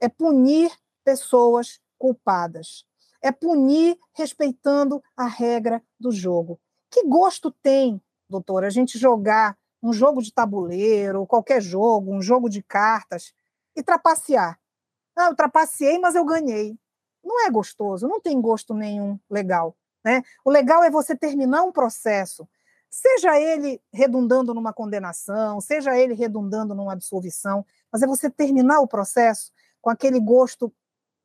[0.00, 0.70] É punir
[1.04, 2.84] pessoas culpadas.
[3.22, 6.60] É punir respeitando a regra do jogo.
[6.90, 12.48] Que gosto tem, doutora, a gente jogar um jogo de tabuleiro, qualquer jogo, um jogo
[12.48, 13.32] de cartas,
[13.74, 14.58] e trapacear?
[15.16, 16.78] Ah, eu trapaceei, mas eu ganhei.
[17.22, 19.76] Não é gostoso, não tem gosto nenhum legal.
[20.04, 20.22] Né?
[20.44, 22.48] O legal é você terminar um processo,
[22.88, 28.86] seja ele redundando numa condenação, seja ele redundando numa absolvição, mas é você terminar o
[28.86, 30.72] processo com aquele gosto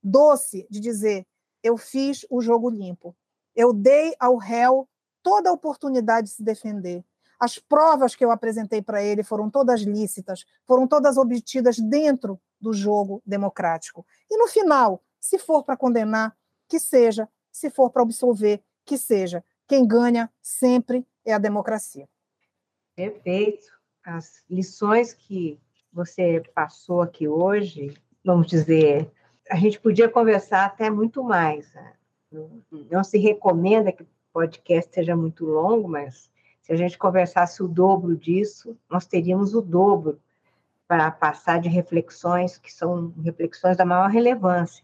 [0.04, 1.28] doce de dizer:
[1.64, 3.16] eu fiz o jogo limpo,
[3.56, 4.90] eu dei ao réu
[5.24, 7.04] toda a oportunidade de se defender.
[7.40, 12.72] As provas que eu apresentei para ele foram todas lícitas, foram todas obtidas dentro do
[12.72, 14.06] jogo democrático.
[14.30, 16.36] E no final, se for para condenar,
[16.68, 19.44] que seja, se for para absolver, que seja.
[19.68, 22.08] Quem ganha sempre é a democracia.
[22.96, 23.66] Perfeito.
[24.04, 25.60] As lições que
[25.92, 27.94] você passou aqui hoje,
[28.24, 29.12] vamos dizer,
[29.50, 31.74] a gente podia conversar até muito mais.
[31.74, 31.94] Né?
[32.90, 36.30] Não se recomenda que podcast seja muito longo, mas
[36.62, 40.20] se a gente conversasse o dobro disso, nós teríamos o dobro
[40.88, 44.84] para passar de reflexões que são reflexões da maior relevância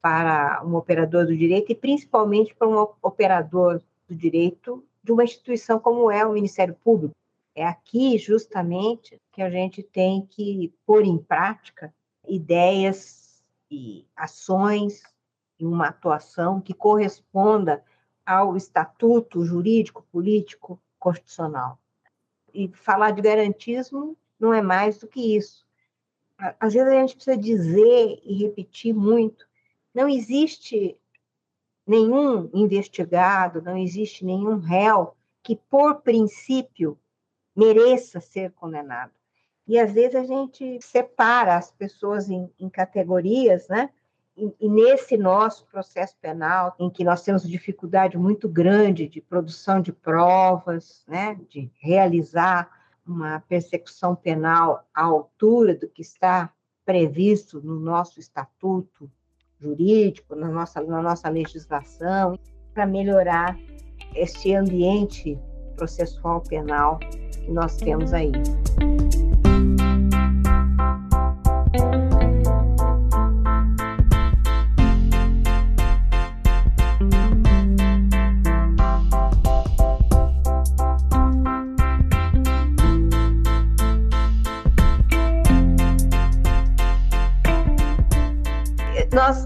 [0.00, 5.78] para um operador do direito e principalmente para um operador do direito de uma instituição
[5.78, 7.14] como é o Ministério Público.
[7.54, 11.94] É aqui, justamente, que a gente tem que pôr em prática
[12.26, 15.02] ideias e ações
[15.58, 17.84] e uma atuação que corresponda
[18.24, 21.78] ao estatuto jurídico, político, constitucional.
[22.52, 25.66] E falar de garantismo não é mais do que isso.
[26.58, 29.46] Às vezes a gente precisa dizer e repetir muito.
[29.94, 30.96] Não existe
[31.86, 36.98] nenhum investigado, não existe nenhum réu que, por princípio,
[37.54, 39.12] mereça ser condenado.
[39.66, 43.90] E às vezes a gente separa as pessoas em, em categorias, né?
[44.36, 49.92] E, nesse nosso processo penal, em que nós temos dificuldade muito grande de produção de
[49.92, 51.38] provas, né?
[51.48, 52.68] De realizar
[53.06, 56.50] uma persecução penal à altura do que está
[56.84, 59.10] previsto no nosso estatuto
[59.60, 62.38] jurídico, na nossa, na nossa legislação,
[62.72, 63.56] para melhorar
[64.14, 65.38] este ambiente
[65.76, 68.32] processual penal que nós temos aí.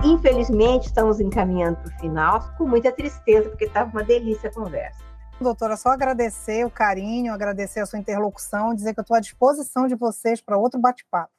[0.09, 5.05] Infelizmente, estamos encaminhando para o final, com muita tristeza, porque estava uma delícia a conversa.
[5.41, 9.87] Doutora, só agradecer o carinho, agradecer a sua interlocução, dizer que eu estou à disposição
[9.87, 11.31] de vocês para outro bate-papo.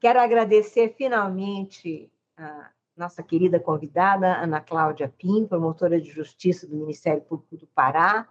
[0.00, 7.20] Quero agradecer finalmente a nossa querida convidada, Ana Cláudia Pim, promotora de justiça do Ministério
[7.22, 8.26] Público do Pará,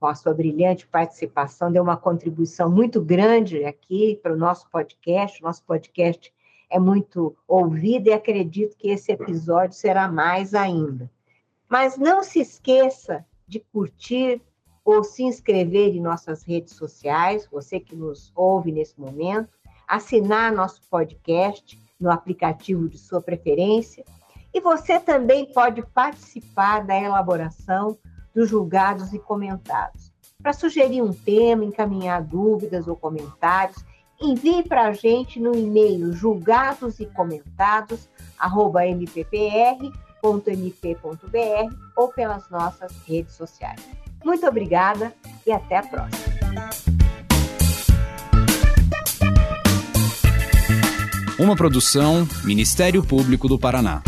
[0.00, 5.42] com a sua brilhante participação, deu uma contribuição muito grande aqui para o nosso podcast.
[5.42, 6.32] O nosso podcast
[6.70, 11.10] é muito ouvido e acredito que esse episódio será mais ainda.
[11.68, 14.40] Mas não se esqueça de curtir
[14.84, 19.50] ou se inscrever em nossas redes sociais, você que nos ouve nesse momento,
[19.86, 24.04] assinar nosso podcast no aplicativo de sua preferência.
[24.52, 27.98] E você também pode participar da elaboração
[28.34, 30.12] dos julgados e comentados.
[30.42, 33.84] Para sugerir um tema, encaminhar dúvidas ou comentários,
[34.20, 38.08] envie para a gente no e-mail julgados e comentados,
[38.38, 39.92] arroba mppr
[40.22, 43.80] www.mp.br ou pelas nossas redes sociais.
[44.24, 45.14] Muito obrigada
[45.46, 46.38] e até a próxima.
[51.38, 54.02] Uma produção Ministério Público do Paraná.